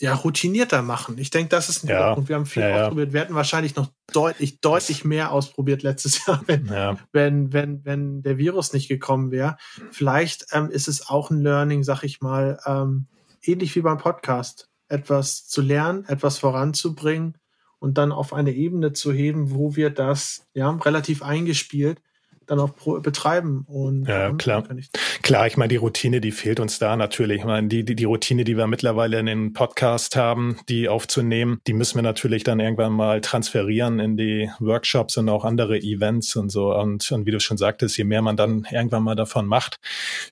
ja, 0.00 0.14
routinierter 0.14 0.82
machen. 0.82 1.18
Ich 1.18 1.30
denke, 1.30 1.48
das 1.48 1.68
ist 1.68 1.84
ein 1.84 1.88
ja. 1.88 2.14
Punkt. 2.14 2.28
Wir 2.28 2.36
haben 2.36 2.46
viel 2.46 2.62
ja, 2.62 2.82
ausprobiert. 2.82 3.12
Wir 3.12 3.20
hätten 3.20 3.34
wahrscheinlich 3.34 3.74
noch 3.74 3.90
deutlich, 4.12 4.60
deutlich 4.60 5.04
mehr 5.04 5.32
ausprobiert 5.32 5.82
letztes 5.82 6.24
Jahr, 6.26 6.42
wenn, 6.46 6.66
ja. 6.66 6.96
wenn, 7.12 7.52
wenn, 7.52 7.84
wenn 7.84 8.22
der 8.22 8.38
Virus 8.38 8.72
nicht 8.72 8.88
gekommen 8.88 9.30
wäre. 9.30 9.56
Vielleicht 9.90 10.46
ähm, 10.52 10.70
ist 10.70 10.88
es 10.88 11.08
auch 11.08 11.30
ein 11.30 11.40
Learning, 11.40 11.82
sag 11.82 12.04
ich 12.04 12.20
mal, 12.20 12.60
ähm, 12.64 13.06
ähnlich 13.42 13.74
wie 13.74 13.80
beim 13.80 13.98
Podcast. 13.98 14.68
Etwas 14.90 15.46
zu 15.46 15.60
lernen, 15.60 16.06
etwas 16.06 16.38
voranzubringen 16.38 17.36
und 17.78 17.98
dann 17.98 18.10
auf 18.10 18.32
eine 18.32 18.52
Ebene 18.52 18.94
zu 18.94 19.12
heben, 19.12 19.50
wo 19.50 19.76
wir 19.76 19.90
das 19.90 20.46
ja 20.54 20.70
relativ 20.70 21.22
eingespielt 21.22 22.00
dann 22.48 22.58
auch 22.58 22.70
betreiben. 23.00 23.64
Und 23.68 24.06
ja, 24.08 24.32
klar. 24.32 24.64
Ich 24.76 24.90
klar, 25.22 25.46
ich 25.46 25.56
meine, 25.56 25.68
die 25.68 25.76
Routine, 25.76 26.20
die 26.20 26.32
fehlt 26.32 26.60
uns 26.60 26.78
da 26.78 26.96
natürlich. 26.96 27.38
Ich 27.40 27.44
meine, 27.44 27.68
die, 27.68 27.84
die, 27.84 27.94
die 27.94 28.04
Routine, 28.04 28.44
die 28.44 28.56
wir 28.56 28.66
mittlerweile 28.66 29.18
in 29.20 29.26
den 29.26 29.52
Podcast 29.52 30.16
haben, 30.16 30.58
die 30.68 30.88
aufzunehmen, 30.88 31.60
die 31.66 31.74
müssen 31.74 31.96
wir 31.96 32.02
natürlich 32.02 32.44
dann 32.44 32.58
irgendwann 32.58 32.92
mal 32.92 33.20
transferieren 33.20 34.00
in 34.00 34.16
die 34.16 34.50
Workshops 34.58 35.16
und 35.18 35.28
auch 35.28 35.44
andere 35.44 35.78
Events 35.78 36.34
und 36.36 36.50
so. 36.50 36.74
Und, 36.74 37.10
und 37.12 37.26
wie 37.26 37.30
du 37.30 37.40
schon 37.40 37.58
sagtest, 37.58 37.98
je 37.98 38.04
mehr 38.04 38.22
man 38.22 38.36
dann 38.36 38.66
irgendwann 38.70 39.02
mal 39.02 39.14
davon 39.14 39.46
macht, 39.46 39.78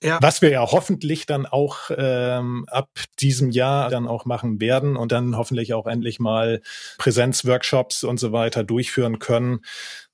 ja. 0.03 0.19
was 0.23 0.41
wir 0.41 0.51
ja 0.51 0.63
hoffentlich 0.63 1.27
dann 1.27 1.45
auch 1.45 1.91
ähm, 1.97 2.65
ab 2.69 2.89
diesem 3.21 3.51
Jahr 3.51 3.91
dann 3.91 4.09
auch 4.09 4.25
machen 4.25 4.61
werden 4.61 4.97
und 4.97 5.13
dann 5.13 5.37
hoffentlich 5.37 5.75
auch 5.75 5.87
endlich 5.87 6.19
mal 6.19 6.63
Präsenzworkshops 6.97 8.05
und 8.05 8.19
so 8.19 8.33
weiter 8.33 8.65
durchführen 8.65 9.19
können 9.19 9.61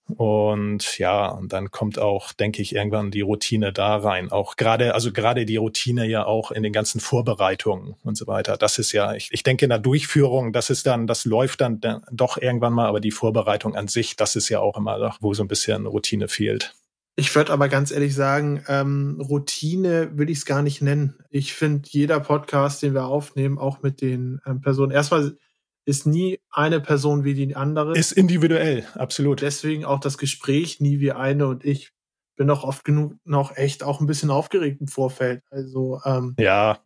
und 0.08 0.98
ja, 0.98 1.28
und 1.28 1.52
dann 1.52 1.70
kommt 1.70 1.98
auch, 1.98 2.32
denke 2.32 2.60
ich, 2.60 2.74
irgendwann 2.74 3.10
die 3.10 3.20
Routine 3.20 3.72
da 3.72 3.96
rein. 3.96 4.30
Auch 4.30 4.56
gerade, 4.56 4.94
also 4.94 5.12
gerade 5.12 5.46
die 5.46 5.56
Routine 5.56 6.06
ja 6.06 6.26
auch 6.26 6.50
in 6.50 6.62
den 6.62 6.72
ganzen 6.72 7.00
Vorbereitungen 7.00 7.94
und 8.02 8.16
so 8.16 8.26
weiter. 8.26 8.56
Das 8.56 8.78
ist 8.78 8.92
ja, 8.92 9.14
ich, 9.14 9.28
ich 9.30 9.42
denke 9.42 9.64
in 9.64 9.70
der 9.70 9.78
Durchführung, 9.78 10.52
das 10.52 10.70
ist 10.70 10.86
dann, 10.86 11.06
das 11.06 11.24
läuft 11.24 11.60
dann 11.60 11.80
doch 12.10 12.36
irgendwann 12.36 12.72
mal, 12.72 12.86
aber 12.86 13.00
die 13.00 13.10
Vorbereitung 13.10 13.76
an 13.76 13.88
sich, 13.88 14.16
das 14.16 14.36
ist 14.36 14.48
ja 14.48 14.60
auch 14.60 14.76
immer, 14.76 15.16
wo 15.20 15.34
so 15.34 15.42
ein 15.42 15.48
bisschen 15.48 15.86
Routine 15.86 16.28
fehlt. 16.28 16.74
Ich 17.14 17.34
würde 17.34 17.52
aber 17.52 17.68
ganz 17.68 17.90
ehrlich 17.90 18.14
sagen, 18.14 18.64
ähm, 18.68 19.20
Routine 19.20 20.12
will 20.16 20.30
ich 20.30 20.38
es 20.38 20.46
gar 20.46 20.62
nicht 20.62 20.80
nennen. 20.80 21.14
Ich 21.30 21.52
finde, 21.52 21.88
jeder 21.90 22.20
Podcast, 22.20 22.82
den 22.82 22.94
wir 22.94 23.04
aufnehmen, 23.04 23.58
auch 23.58 23.82
mit 23.82 24.00
den 24.00 24.40
ähm, 24.46 24.62
Personen, 24.62 24.92
erstmal 24.92 25.36
ist 25.84 26.06
nie 26.06 26.40
eine 26.50 26.80
Person 26.80 27.24
wie 27.24 27.34
die 27.34 27.56
andere. 27.56 27.96
Ist 27.96 28.12
individuell, 28.12 28.86
absolut. 28.94 29.42
Deswegen 29.42 29.84
auch 29.84 30.00
das 30.00 30.18
Gespräch 30.18 30.80
nie 30.80 31.00
wie 31.00 31.12
eine 31.12 31.46
und 31.46 31.64
ich 31.64 31.92
bin 32.36 32.48
auch 32.50 32.64
oft 32.64 32.84
genug 32.84 33.14
noch 33.24 33.56
echt 33.56 33.82
auch 33.82 34.00
ein 34.00 34.06
bisschen 34.06 34.30
aufgeregt 34.30 34.80
im 34.80 34.88
Vorfeld. 34.88 35.42
Also 35.50 36.00
ähm, 36.04 36.34
ja, 36.38 36.80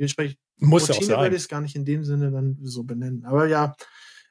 muss 0.59 0.89
Routine 0.89 0.97
auch 0.97 1.03
sein. 1.03 1.21
würde 1.21 1.37
ich 1.37 1.43
es 1.43 1.49
gar 1.49 1.61
nicht 1.61 1.77
in 1.77 1.85
dem 1.85 2.05
Sinne 2.05 2.31
dann 2.31 2.59
so 2.63 2.85
benennen. 2.85 3.25
Aber 3.25 3.47
ja, 3.47 3.75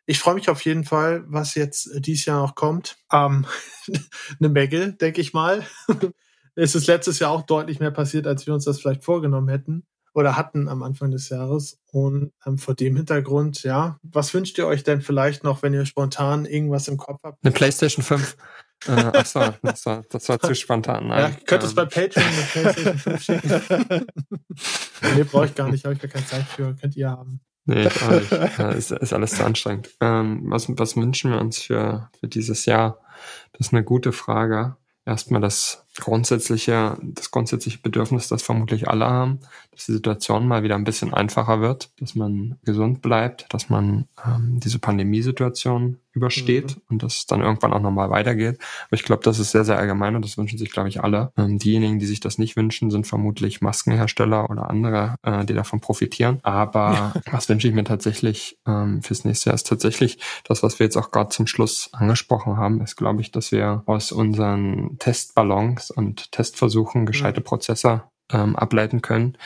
ich 0.06 0.20
freue 0.20 0.36
mich 0.36 0.50
auf 0.50 0.62
jeden 0.66 0.84
Fall, 0.84 1.24
was 1.28 1.56
jetzt 1.56 1.90
dieses 2.06 2.26
Jahr 2.26 2.42
noch 2.42 2.56
kommt. 2.56 2.98
Ähm, 3.12 3.46
eine 4.40 4.50
Menge, 4.50 4.94
denke 4.94 5.22
ich 5.22 5.34
mal. 5.34 5.66
es 6.56 6.76
ist 6.76 6.88
letztes 6.88 7.20
Jahr 7.20 7.32
auch 7.32 7.44
deutlich 7.44 7.80
mehr 7.80 7.92
passiert, 7.92 8.28
als 8.28 8.46
wir 8.46 8.54
uns 8.54 8.66
das 8.66 8.80
vielleicht 8.80 9.04
vorgenommen 9.04 9.50
hätten 9.50 9.86
oder 10.16 10.38
hatten 10.38 10.70
am 10.70 10.82
Anfang 10.82 11.12
des 11.12 11.30
Jahres. 11.30 11.78
Und 11.92 12.32
ähm, 12.46 12.58
vor 12.58 12.74
dem 12.74 12.96
Hintergrund, 12.96 13.64
ja, 13.64 14.00
was 14.02 14.34
wünscht 14.34 14.58
ihr 14.58 14.66
euch 14.66 14.84
denn 14.84 15.02
vielleicht 15.02 15.44
noch, 15.44 15.62
wenn 15.62 15.74
ihr 15.74 15.86
spontan 15.86 16.46
irgendwas 16.46 16.88
im 16.88 16.98
Kopf 16.98 17.22
habt? 17.24 17.44
Eine 17.44 17.52
PlayStation 17.52 18.04
5. 18.04 18.38
äh, 18.88 18.92
achso, 18.92 19.42
das 19.62 19.86
war, 19.86 20.04
das 20.10 20.30
war 20.30 20.40
zu 20.40 20.56
spontan. 20.56 21.10
Ja, 21.10 21.30
ich 21.30 21.46
könnte 21.46 21.66
ähm. 21.66 21.70
es 21.70 21.76
bei 21.76 21.86
Patreon 21.86 22.26
eine 22.26 22.44
PlayStation 22.52 22.98
5 22.98 23.24
schicken. 23.24 24.08
nee, 25.16 25.24
brauche 25.24 25.46
ich 25.46 25.56
gar 25.56 25.70
nicht, 25.70 25.84
habe 25.84 25.96
ich 25.96 26.02
gar 26.02 26.10
keine 26.10 26.26
Zeit 26.26 26.46
für. 26.46 26.74
Könnt 26.76 26.96
ihr 26.96 27.10
haben. 27.10 27.42
Nee, 27.66 27.88
ich 27.88 28.02
auch 28.02 28.12
nicht. 28.12 28.32
Ja, 28.32 28.70
ist, 28.72 28.92
ist 28.92 29.14
alles 29.14 29.32
zu 29.32 29.44
anstrengend. 29.44 29.90
Ähm, 30.00 30.44
was, 30.46 30.70
was 30.70 30.96
wünschen 30.96 31.32
wir 31.32 31.42
uns 31.42 31.62
für, 31.62 32.10
für 32.20 32.28
dieses 32.28 32.66
Jahr? 32.66 33.02
Das 33.52 33.68
ist 33.68 33.74
eine 33.74 33.84
gute 33.84 34.14
Frage. 34.14 34.78
Erstmal 35.06 35.40
das 35.40 35.86
grundsätzliche, 36.00 36.98
das 37.02 37.30
grundsätzliche 37.30 37.78
Bedürfnis, 37.80 38.28
das 38.28 38.42
vermutlich 38.42 38.88
alle 38.88 39.06
haben, 39.06 39.40
dass 39.72 39.86
die 39.86 39.94
Situation 39.94 40.48
mal 40.48 40.64
wieder 40.64 40.76
ein 40.76 40.84
bisschen 40.84 41.14
einfacher 41.14 41.62
wird, 41.62 41.92
dass 42.00 42.16
man 42.16 42.58
gesund 42.64 43.04
bleibt, 43.04 43.46
dass 43.54 43.70
man 43.70 44.08
ähm, 44.26 44.60
diese 44.60 44.80
Pandemiesituation 44.80 46.00
übersteht 46.16 46.76
mhm. 46.76 46.82
und 46.90 47.04
dass 47.04 47.18
es 47.18 47.26
dann 47.26 47.42
irgendwann 47.42 47.74
auch 47.74 47.82
nochmal 47.82 48.10
weitergeht. 48.10 48.58
Aber 48.88 48.96
ich 48.96 49.04
glaube, 49.04 49.24
das 49.24 49.38
ist 49.38 49.52
sehr, 49.52 49.66
sehr 49.66 49.78
allgemein 49.78 50.16
und 50.16 50.24
das 50.24 50.38
wünschen 50.38 50.58
sich, 50.58 50.72
glaube 50.72 50.90
ich, 50.90 51.04
alle. 51.04 51.32
Ähm, 51.38 51.60
diejenigen, 51.60 52.00
die 52.00 52.06
sich 52.06 52.22
das 52.22 52.38
nicht 52.38 52.56
wünschen, 52.56 52.90
sind 52.90 53.06
vermutlich 53.06 53.62
Maskenhersteller 53.62 54.50
oder 54.50 54.70
andere, 54.70 55.16
äh, 55.24 55.46
die 55.46 55.54
davon 55.54 55.82
profitieren. 55.82 56.40
Aber 56.44 56.92
ja. 56.94 57.14
was 57.32 57.50
wünsche 57.50 57.68
ich 57.68 57.74
mir 57.74 57.84
tatsächlich 57.84 58.58
ähm, 58.66 59.02
fürs 59.04 59.26
nächste 59.26 59.50
Jahr 59.50 59.56
ist 59.56 59.68
tatsächlich 59.68 60.20
das, 60.46 60.64
was 60.64 60.80
wir 60.80 60.86
jetzt 60.86 60.98
auch 60.98 61.12
gerade 61.12 61.30
zum 61.30 61.48
Schluss 61.48 61.90
angesprochen 61.92 62.58
haben, 62.58 62.82
ist, 62.82 62.96
glaube 62.96 63.22
ich, 63.22 63.32
dass 63.32 63.52
wir 63.52 63.84
aus 63.86 64.12
unseren 64.12 64.98
Testballons 65.00 65.92
und 65.92 66.32
Testversuchen 66.32 67.06
gescheite 67.06 67.42
mhm. 67.42 67.46
Prozesse 67.46 68.04
ähm, 68.32 68.56
ableiten 68.56 69.02
können, 69.02 69.38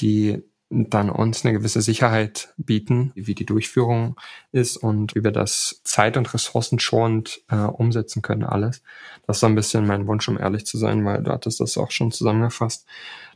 die 0.00 0.42
dann 0.68 1.10
uns 1.10 1.44
eine 1.44 1.54
gewisse 1.54 1.80
Sicherheit 1.80 2.52
bieten, 2.56 3.12
wie 3.14 3.34
die 3.34 3.46
Durchführung 3.46 4.16
ist 4.50 4.76
und 4.76 5.14
wie 5.14 5.22
wir 5.22 5.30
das 5.30 5.80
zeit- 5.84 6.16
und 6.16 6.32
ressourcenschonend 6.34 7.42
äh, 7.48 7.56
umsetzen 7.56 8.20
können, 8.20 8.42
alles. 8.42 8.82
Das 9.26 9.36
ist 9.36 9.40
so 9.40 9.46
ein 9.46 9.54
bisschen 9.54 9.86
mein 9.86 10.06
Wunsch, 10.06 10.28
um 10.28 10.38
ehrlich 10.38 10.66
zu 10.66 10.76
sein, 10.76 11.04
weil 11.04 11.22
du 11.22 11.30
hattest 11.30 11.60
das 11.60 11.78
auch 11.78 11.92
schon 11.92 12.10
zusammengefasst. 12.10 12.86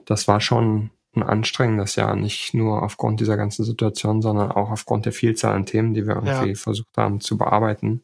Das 0.07 0.27
war 0.27 0.41
schon 0.41 0.91
ein 1.15 1.23
anstrengendes 1.23 1.97
Jahr, 1.97 2.17
nicht 2.17 2.55
nur 2.55 2.83
aufgrund 2.83 3.21
dieser 3.21 3.37
ganzen 3.37 3.65
Situation, 3.65 4.23
sondern 4.23 4.51
auch 4.53 4.71
aufgrund 4.71 5.07
der 5.07 5.13
Vielzahl 5.13 5.55
an 5.55 5.67
Themen, 5.67 5.95
die 5.95 6.07
wir 6.07 6.17
irgendwie 6.17 6.51
ja. 6.51 6.55
versucht 6.55 6.97
haben 6.97 7.21
zu 7.21 7.37
bearbeiten. 7.37 8.03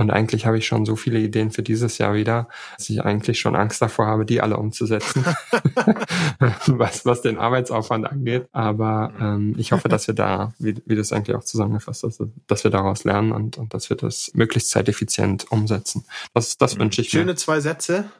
Und 0.00 0.10
eigentlich 0.10 0.46
habe 0.46 0.56
ich 0.56 0.66
schon 0.66 0.86
so 0.86 0.96
viele 0.96 1.18
Ideen 1.18 1.50
für 1.50 1.62
dieses 1.62 1.98
Jahr 1.98 2.14
wieder, 2.14 2.48
dass 2.78 2.88
ich 2.88 3.04
eigentlich 3.04 3.38
schon 3.38 3.54
Angst 3.54 3.82
davor 3.82 4.06
habe, 4.06 4.24
die 4.24 4.40
alle 4.40 4.56
umzusetzen, 4.56 5.22
was, 6.68 7.04
was 7.04 7.20
den 7.20 7.36
Arbeitsaufwand 7.36 8.10
angeht. 8.10 8.48
Aber 8.50 9.12
ähm, 9.20 9.54
ich 9.58 9.72
hoffe, 9.72 9.90
dass 9.90 10.06
wir 10.06 10.14
da, 10.14 10.54
wie, 10.58 10.76
wie 10.86 10.96
das 10.96 11.12
eigentlich 11.12 11.36
auch 11.36 11.44
zusammengefasst 11.44 12.04
ist, 12.04 12.22
dass 12.46 12.64
wir 12.64 12.70
daraus 12.70 13.04
lernen 13.04 13.32
und, 13.32 13.58
und 13.58 13.74
dass 13.74 13.90
wir 13.90 13.96
das 13.98 14.30
möglichst 14.32 14.70
zeiteffizient 14.70 15.52
umsetzen. 15.52 16.06
Das, 16.32 16.56
das 16.56 16.76
mhm. 16.76 16.80
wünsche 16.80 17.02
ich 17.02 17.10
Schöne 17.10 17.24
mir. 17.24 17.28
Schöne 17.32 17.36
zwei 17.36 17.60
Sätze. 17.60 18.10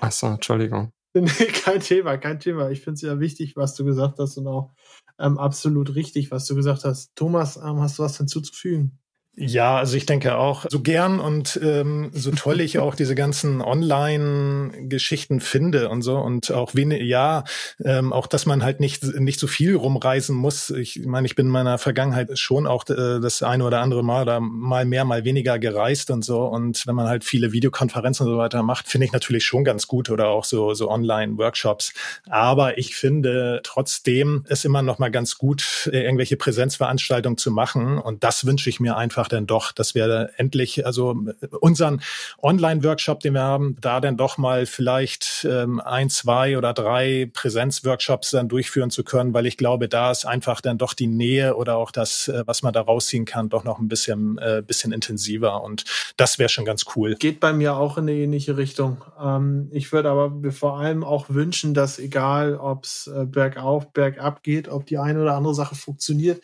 achso, 0.00 0.28
Entschuldigung. 0.28 0.92
Nee, 1.12 1.46
kein 1.46 1.80
Thema, 1.80 2.16
kein 2.18 2.38
Thema. 2.38 2.70
Ich 2.70 2.82
finde 2.82 2.94
es 2.94 3.02
ja 3.02 3.18
wichtig, 3.18 3.56
was 3.56 3.74
du 3.74 3.84
gesagt 3.84 4.20
hast 4.20 4.36
und 4.36 4.46
auch 4.46 4.70
ähm, 5.18 5.38
absolut 5.38 5.96
richtig, 5.96 6.30
was 6.30 6.46
du 6.46 6.54
gesagt 6.54 6.84
hast. 6.84 7.10
Thomas, 7.16 7.56
ähm, 7.56 7.80
hast 7.80 7.98
du 7.98 8.04
was 8.04 8.18
hinzuzufügen? 8.18 8.99
Ja, 9.36 9.76
also 9.78 9.96
ich 9.96 10.04
denke 10.06 10.36
auch, 10.36 10.66
so 10.68 10.80
gern 10.82 11.18
und 11.18 11.58
ähm, 11.62 12.10
so 12.12 12.30
toll 12.32 12.60
ich 12.60 12.78
auch 12.78 12.94
diese 12.94 13.14
ganzen 13.14 13.62
Online-Geschichten 13.62 15.40
finde 15.40 15.88
und 15.88 16.02
so 16.02 16.18
und 16.18 16.50
auch 16.50 16.74
wenig, 16.74 17.02
ja, 17.04 17.44
ähm, 17.82 18.12
auch 18.12 18.26
dass 18.26 18.44
man 18.44 18.62
halt 18.62 18.80
nicht 18.80 19.02
nicht 19.18 19.40
so 19.40 19.46
viel 19.46 19.76
rumreisen 19.76 20.36
muss. 20.36 20.68
Ich 20.70 21.06
meine, 21.06 21.26
ich 21.26 21.36
bin 21.36 21.46
in 21.46 21.52
meiner 21.52 21.78
Vergangenheit 21.78 22.38
schon 22.38 22.66
auch 22.66 22.86
äh, 22.90 23.20
das 23.20 23.42
eine 23.42 23.64
oder 23.64 23.80
andere 23.80 24.02
Mal 24.04 24.22
oder 24.22 24.40
mal 24.40 24.84
mehr, 24.84 25.04
mal 25.06 25.24
weniger 25.24 25.58
gereist 25.58 26.10
und 26.10 26.22
so. 26.24 26.42
Und 26.44 26.86
wenn 26.86 26.96
man 26.96 27.06
halt 27.06 27.24
viele 27.24 27.52
Videokonferenzen 27.52 28.26
und 28.26 28.32
so 28.32 28.38
weiter 28.38 28.62
macht, 28.62 28.88
finde 28.88 29.06
ich 29.06 29.12
natürlich 29.12 29.44
schon 29.46 29.64
ganz 29.64 29.86
gut 29.86 30.10
oder 30.10 30.28
auch 30.28 30.44
so 30.44 30.74
so 30.74 30.90
Online-Workshops. 30.90 31.94
Aber 32.28 32.76
ich 32.78 32.94
finde 32.94 33.60
trotzdem 33.62 34.44
es 34.48 34.64
immer 34.66 34.82
noch 34.82 34.98
mal 34.98 35.10
ganz 35.10 35.38
gut, 35.38 35.88
äh, 35.92 36.02
irgendwelche 36.02 36.36
Präsenzveranstaltungen 36.36 37.38
zu 37.38 37.50
machen. 37.52 37.96
Und 37.98 38.22
das 38.22 38.44
wünsche 38.44 38.68
ich 38.68 38.80
mir 38.80 38.96
einfach 38.96 39.19
denn 39.28 39.46
doch, 39.46 39.72
dass 39.72 39.94
wir 39.94 40.30
endlich, 40.36 40.86
also 40.86 41.16
unseren 41.60 42.00
Online-Workshop, 42.42 43.20
den 43.20 43.34
wir 43.34 43.42
haben, 43.42 43.76
da 43.80 44.00
dann 44.00 44.16
doch 44.16 44.38
mal 44.38 44.66
vielleicht 44.66 45.46
ähm, 45.48 45.80
ein, 45.80 46.10
zwei 46.10 46.56
oder 46.58 46.72
drei 46.72 47.30
Präsenzworkshops 47.32 48.30
dann 48.30 48.48
durchführen 48.48 48.90
zu 48.90 49.04
können, 49.04 49.34
weil 49.34 49.46
ich 49.46 49.56
glaube, 49.56 49.88
da 49.88 50.10
ist 50.10 50.24
einfach 50.24 50.60
dann 50.60 50.78
doch 50.78 50.94
die 50.94 51.06
Nähe 51.06 51.56
oder 51.56 51.76
auch 51.76 51.90
das, 51.90 52.28
äh, 52.28 52.42
was 52.46 52.62
man 52.62 52.72
da 52.72 52.82
rausziehen 52.82 53.24
kann, 53.24 53.48
doch 53.48 53.64
noch 53.64 53.78
ein 53.78 53.88
bisschen, 53.88 54.38
äh, 54.38 54.62
bisschen 54.66 54.92
intensiver 54.92 55.62
und 55.62 55.84
das 56.16 56.38
wäre 56.38 56.48
schon 56.48 56.64
ganz 56.64 56.84
cool. 56.96 57.16
Geht 57.16 57.40
bei 57.40 57.52
mir 57.52 57.76
auch 57.76 57.98
in 57.98 58.04
eine 58.04 58.12
ähnliche 58.12 58.56
Richtung. 58.56 59.04
Ähm, 59.20 59.68
ich 59.72 59.92
würde 59.92 60.10
aber 60.10 60.52
vor 60.52 60.78
allem 60.78 61.04
auch 61.04 61.26
wünschen, 61.28 61.74
dass 61.74 61.98
egal, 61.98 62.56
ob 62.56 62.84
es 62.84 63.06
äh, 63.06 63.26
bergauf, 63.26 63.92
bergab 63.92 64.42
geht, 64.42 64.68
ob 64.68 64.86
die 64.86 64.98
eine 64.98 65.22
oder 65.22 65.34
andere 65.34 65.54
Sache 65.54 65.74
funktioniert 65.74 66.42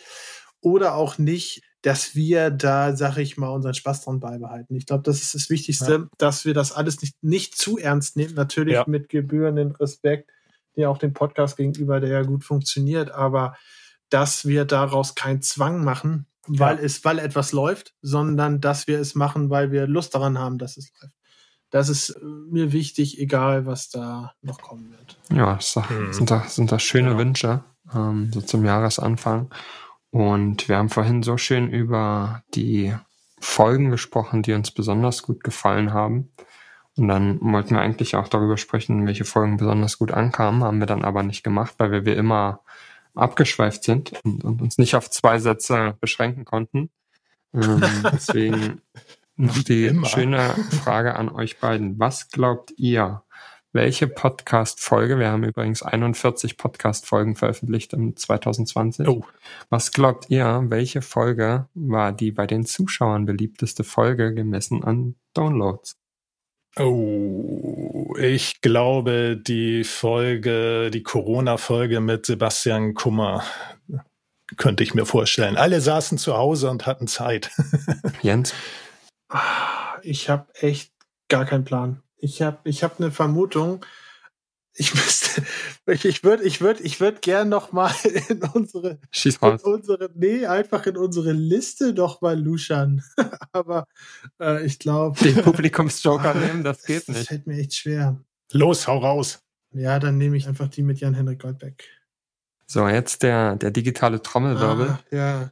oder 0.61 0.95
auch 0.95 1.19
nicht, 1.19 1.63
dass 1.83 2.15
wir 2.15 2.51
da, 2.51 2.97
sag 2.97 3.19
ich 3.19 3.37
mal, 3.37 3.49
unseren 3.49 3.75
Spaß 3.75 4.05
dran 4.05 4.21
beibehalten. 4.21 4.75
Ich 4.75 4.87
glaube, 4.87 5.03
das 5.03 5.23
ist 5.23 5.35
das 5.35 5.51
Wichtigste, 5.51 5.93
ja. 5.93 6.09
dass 6.19 6.45
wir 6.45 6.55
das 6.55 6.73
alles 6.73 7.01
nicht, 7.01 7.23
nicht 7.23 7.57
zu 7.57 7.79
ernst 7.79 8.17
nehmen. 8.17 8.35
Natürlich 8.35 8.75
ja. 8.75 8.85
mit 8.87 9.09
gebührenden 9.09 9.73
Respekt, 9.77 10.31
der 10.77 10.91
auch 10.91 10.99
dem 10.99 11.13
Podcast 11.13 11.57
gegenüber, 11.57 12.01
der 12.01 12.11
ja 12.11 12.23
gut 12.23 12.45
funktioniert, 12.45 13.11
aber 13.11 13.57
dass 14.11 14.47
wir 14.47 14.65
daraus 14.65 15.15
keinen 15.15 15.43
Zwang 15.43 15.85
machen, 15.85 16.27
weil 16.47 16.77
ja. 16.77 16.83
es, 16.83 17.05
weil 17.05 17.19
etwas 17.19 17.53
läuft, 17.53 17.95
sondern 18.03 18.61
dass 18.61 18.87
wir 18.87 18.99
es 19.01 19.15
machen, 19.15 19.51
weil 19.51 19.73
wir 19.73 19.87
Lust 19.87 20.15
daran 20.15 20.39
haben, 20.39 20.59
dass 20.59 20.77
es 20.77 20.93
läuft. 21.01 21.15
Das 21.71 21.89
ist 21.89 22.11
äh, 22.11 22.25
mir 22.25 22.73
wichtig, 22.73 23.19
egal 23.19 23.67
was 23.67 23.91
da 23.91 24.35
noch 24.43 24.61
kommen 24.61 24.91
wird. 24.93 25.19
Ja, 25.33 25.55
das 25.55 25.75
hm. 25.77 26.13
sind, 26.13 26.31
da, 26.31 26.45
sind 26.45 26.71
da 26.71 26.79
schöne 26.79 27.19
Wünsche 27.19 27.65
ähm, 27.95 28.31
so 28.33 28.41
zum 28.41 28.65
Jahresanfang. 28.65 29.53
Und 30.17 30.71
wir 30.71 30.79
haben 30.79 30.89
vorhin 30.89 31.23
so 31.23 31.37
schön 31.37 31.69
über 31.69 32.43
die 32.55 32.95
Folgen 33.39 33.91
gesprochen, 33.91 34.41
die 34.43 34.55
uns 34.55 34.71
besonders 34.71 35.23
gut 35.23 35.45
gefallen 35.45 35.93
haben. 35.93 36.31
Und 36.97 37.09
dann 37.09 37.39
wollten 37.43 37.75
wir 37.75 37.83
eigentlich 37.83 38.17
auch 38.17 38.29
darüber 38.29 38.57
sprechen, 38.57 39.07
welche 39.07 39.27
Folgen 39.27 39.59
besonders 39.59 39.99
gut 39.99 40.13
ankamen, 40.13 40.65
haben 40.65 40.79
wir 40.79 40.87
dann 40.87 41.05
aber 41.05 41.23
nicht 41.23 41.43
gemacht, 41.43 41.75
weil 41.77 41.93
wir 41.93 42.07
wie 42.07 42.15
immer 42.15 42.61
abgeschweift 43.15 43.85
sind 43.85 44.15
und, 44.25 44.43
und 44.43 44.63
uns 44.63 44.79
nicht 44.79 44.97
auf 44.97 45.11
zwei 45.11 45.39
Sätze 45.39 45.99
beschränken 46.01 46.47
konnten. 46.47 46.89
Ähm, 47.53 47.83
deswegen 48.11 48.81
noch 49.37 49.63
die 49.65 50.01
schöne 50.05 50.55
Frage 50.83 51.17
an 51.17 51.29
euch 51.29 51.61
beiden. 51.61 51.99
Was 51.99 52.31
glaubt 52.31 52.73
ihr, 52.79 53.23
welche 53.73 54.07
Podcast-Folge, 54.09 55.19
wir 55.19 55.31
haben 55.31 55.45
übrigens 55.45 55.83
41 55.83 56.57
Podcast-Folgen 56.57 57.37
veröffentlicht 57.37 57.93
im 57.93 58.17
2020. 58.17 59.07
Oh. 59.07 59.25
Was 59.69 59.93
glaubt 59.93 60.27
ihr, 60.29 60.65
welche 60.69 61.03
Folge 61.03 61.69
war 61.75 62.13
die 62.13 62.33
bei 62.33 62.47
den 62.47 62.65
Zuschauern 62.65 63.27
beliebteste 63.27 63.85
Folge 63.85 64.35
gemessen 64.35 64.83
an 64.83 65.17
Downloads? 65.35 65.97
Oh, 66.79 68.15
ich 68.19 68.61
glaube, 68.61 69.41
die 69.41 69.85
Folge, 69.85 70.91
die 70.91 71.03
Corona-Folge 71.03 72.01
mit 72.01 72.27
Sebastian 72.27 72.95
Kummer, 72.95 73.45
könnte 74.57 74.83
ich 74.85 74.95
mir 74.95 75.07
vorstellen. 75.07 75.57
Alle 75.57 75.81
saßen 75.81 76.19
zu 76.19 76.37
Hause 76.37 76.71
und 76.71 76.87
hatten 76.87 77.09
Zeit. 77.09 77.51
Jens? 78.23 78.55
Ich 80.03 80.29
habe 80.29 80.47
echt 80.55 80.93
gar 81.29 81.45
keinen 81.45 81.65
Plan. 81.65 82.03
Ich 82.19 82.43
habe 82.43 82.59
ich 82.65 82.83
hab 82.83 82.99
eine 82.99 83.11
Vermutung, 83.11 83.85
ich 84.79 84.95
müsste, 84.95 85.43
ich 85.87 86.23
würde, 86.23 86.43
ich 86.45 86.61
würde, 86.61 86.83
ich 86.83 87.01
würde 87.01 87.19
gern 87.21 87.49
noch 87.49 87.73
mal 87.73 87.93
in 88.29 88.43
unsere, 88.53 88.99
Schieß. 89.11 89.39
In 89.43 89.59
unsere, 89.59 90.11
nee, 90.15 90.47
einfach 90.47 90.87
in 90.87 90.97
unsere 90.97 91.33
Liste 91.33 91.93
noch 91.93 92.21
mal 92.21 92.39
luschern. 92.39 93.03
Aber 93.53 93.87
äh, 94.41 94.65
ich 94.65 94.79
glaube, 94.79 95.19
den 95.23 95.43
Publikumsjoker 95.43 96.35
nehmen, 96.35 96.63
das 96.63 96.85
geht 96.85 97.09
nicht. 97.09 97.21
Das 97.21 97.29
fällt 97.29 97.47
mir 97.47 97.59
echt 97.59 97.75
schwer. 97.75 98.21
Los, 98.53 98.87
hau 98.87 98.99
raus. 98.99 99.43
Ja, 99.73 99.99
dann 99.99 100.19
nehme 100.19 100.37
ich 100.37 100.47
einfach 100.47 100.69
die 100.69 100.83
mit 100.83 101.01
Jan-Henrik 101.01 101.41
Goldbeck. 101.41 101.85
So, 102.67 102.87
jetzt 102.89 103.23
der, 103.23 103.57
der 103.57 103.71
digitale 103.71 104.23
Trommelwirbel. 104.23 104.89
Ah, 104.89 105.15
ja. 105.15 105.51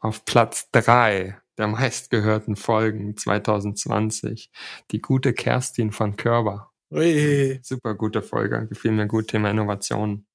Auf 0.00 0.24
Platz 0.24 0.68
drei 0.70 1.36
der 1.58 1.68
meistgehörten 1.68 2.56
Folgen 2.56 3.16
2020. 3.16 4.50
Die 4.90 5.00
gute 5.00 5.32
Kerstin 5.32 5.92
von 5.92 6.16
Körber. 6.16 6.72
Ui. 6.90 7.60
Super 7.62 7.94
gute 7.94 8.22
Folge, 8.22 8.66
gefiel 8.68 8.92
mir 8.92 9.06
gut, 9.06 9.28
Thema 9.28 9.50
Innovation. 9.50 10.26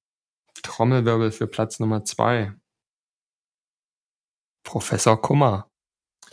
Trommelwirbel 0.62 1.32
für 1.32 1.46
Platz 1.46 1.80
Nummer 1.80 2.04
zwei. 2.04 2.52
Professor 4.64 5.20
Kummer. 5.20 5.70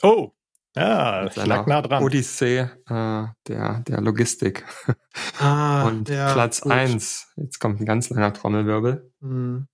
Oh, 0.02 0.32
ja, 0.75 1.25
das 1.25 1.36
lag 1.47 1.65
nah 1.65 1.82
dran. 1.82 2.04
Odyssee 2.04 2.60
äh, 2.60 2.67
der, 3.47 3.84
der 3.88 4.02
Logistik. 4.02 4.65
Ah, 5.39 5.88
Und 5.88 6.10
ja, 6.10 6.32
Platz 6.34 6.62
gut. 6.62 6.71
eins, 6.71 7.32
jetzt 7.38 7.60
kommt 7.60 7.82
ein 7.82 7.86
ganz 7.86 8.10
langer 8.10 8.34
Trommelwirbel. 8.34 9.12
Mhm. 9.19 9.67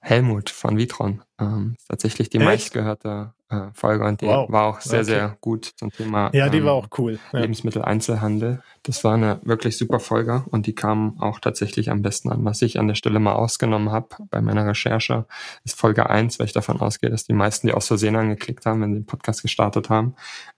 Helmut 0.00 0.50
von 0.50 0.76
Vitron. 0.76 1.24
Ähm, 1.40 1.76
tatsächlich 1.88 2.30
die 2.30 2.38
Echt? 2.38 2.46
meistgehörte 2.46 3.34
Folge 3.72 4.04
und 4.04 4.20
die 4.20 4.26
wow. 4.26 4.50
war 4.50 4.66
auch 4.66 4.80
sehr, 4.80 5.00
okay. 5.00 5.10
sehr 5.10 5.36
gut 5.40 5.72
zum 5.76 5.90
Thema 5.90 6.30
ja, 6.32 6.48
die 6.48 6.58
ähm, 6.58 6.64
war 6.64 6.72
auch 6.74 6.88
cool. 6.98 7.18
Ja. 7.32 7.40
Lebensmitteleinzelhandel. 7.40 8.62
Das 8.82 9.04
war 9.04 9.14
eine 9.14 9.40
wirklich 9.42 9.76
super 9.76 10.00
Folge 10.00 10.44
und 10.50 10.66
die 10.66 10.74
kam 10.74 11.20
auch 11.20 11.40
tatsächlich 11.40 11.90
am 11.90 12.02
besten 12.02 12.30
an. 12.30 12.44
Was 12.44 12.62
ich 12.62 12.78
an 12.78 12.88
der 12.88 12.94
Stelle 12.94 13.20
mal 13.20 13.34
ausgenommen 13.34 13.90
habe 13.90 14.08
bei 14.30 14.40
meiner 14.40 14.66
Recherche, 14.66 15.26
ist 15.64 15.78
Folge 15.78 16.08
1, 16.08 16.38
weil 16.38 16.46
ich 16.46 16.52
davon 16.52 16.80
ausgehe, 16.80 17.10
dass 17.10 17.24
die 17.24 17.32
meisten 17.32 17.66
die 17.66 17.74
aus 17.74 17.86
Versehen 17.86 18.16
angeklickt 18.16 18.66
haben, 18.66 18.80
wenn 18.82 18.94
sie 18.94 19.00
den 19.00 19.06
Podcast 19.06 19.42
gestartet 19.42 19.90
haben. 19.90 20.14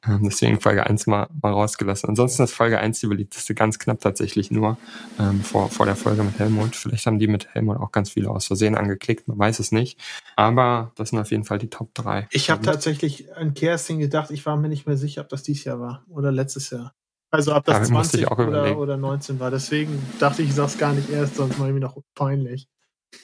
Ähm, 0.06 0.20
deswegen 0.24 0.60
Folge 0.60 0.86
1 0.86 1.06
mal, 1.06 1.28
mal 1.42 1.52
rausgelassen. 1.52 2.08
Ansonsten 2.08 2.42
ist 2.42 2.54
Folge 2.54 2.78
1 2.78 3.00
die 3.00 3.06
beliebteste, 3.06 3.54
ganz 3.54 3.78
knapp 3.78 4.00
tatsächlich 4.00 4.50
nur 4.50 4.78
ähm, 5.18 5.42
vor, 5.42 5.70
vor 5.70 5.86
der 5.86 5.96
Folge 5.96 6.22
mit 6.22 6.38
Helmut. 6.38 6.76
Vielleicht 6.76 7.06
haben 7.06 7.18
die 7.18 7.26
mit 7.26 7.54
Helmut 7.54 7.78
auch 7.78 7.92
ganz 7.92 8.10
viele 8.10 8.30
aus 8.30 8.46
Versehen 8.46 8.76
angeklickt, 8.76 9.28
man 9.28 9.38
weiß 9.38 9.58
es 9.58 9.72
nicht. 9.72 9.98
Aber 10.36 10.92
das 10.96 11.10
sind 11.10 11.18
auf 11.18 11.30
jeden 11.30 11.44
Fall 11.44 11.58
die 11.58 11.68
Top 11.68 11.94
3. 11.94 12.28
Ich 12.30 12.50
habe 12.50 12.62
tatsächlich 12.80 13.36
an 13.36 13.52
Kerstin 13.52 13.98
gedacht, 13.98 14.30
ich 14.30 14.46
war 14.46 14.56
mir 14.56 14.68
nicht 14.68 14.86
mehr 14.86 14.96
sicher, 14.96 15.20
ob 15.20 15.28
das 15.28 15.42
dieses 15.42 15.64
Jahr 15.64 15.80
war 15.80 16.02
oder 16.08 16.32
letztes 16.32 16.70
Jahr. 16.70 16.94
Also 17.30 17.54
ob 17.54 17.64
das 17.64 17.76
ja, 17.76 17.84
20 17.84 18.30
oder, 18.30 18.78
oder 18.78 18.96
19 18.96 19.38
war. 19.38 19.50
Deswegen 19.50 20.02
dachte 20.18 20.42
ich, 20.42 20.48
ich 20.48 20.54
sag's 20.54 20.78
gar 20.78 20.94
nicht 20.94 21.10
erst, 21.10 21.36
sonst 21.36 21.58
mache 21.58 21.68
ich 21.68 21.74
mir 21.74 21.80
noch 21.80 21.96
peinlich. 22.14 22.68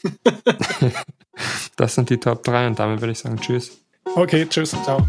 das 1.77 1.95
sind 1.95 2.11
die 2.11 2.19
Top 2.19 2.45
3 2.45 2.69
und 2.69 2.79
damit 2.79 3.01
würde 3.01 3.13
ich 3.13 3.19
sagen 3.19 3.39
Tschüss. 3.39 3.81
Okay, 4.15 4.47
tschüss. 4.47 4.77
Ciao. 4.85 5.05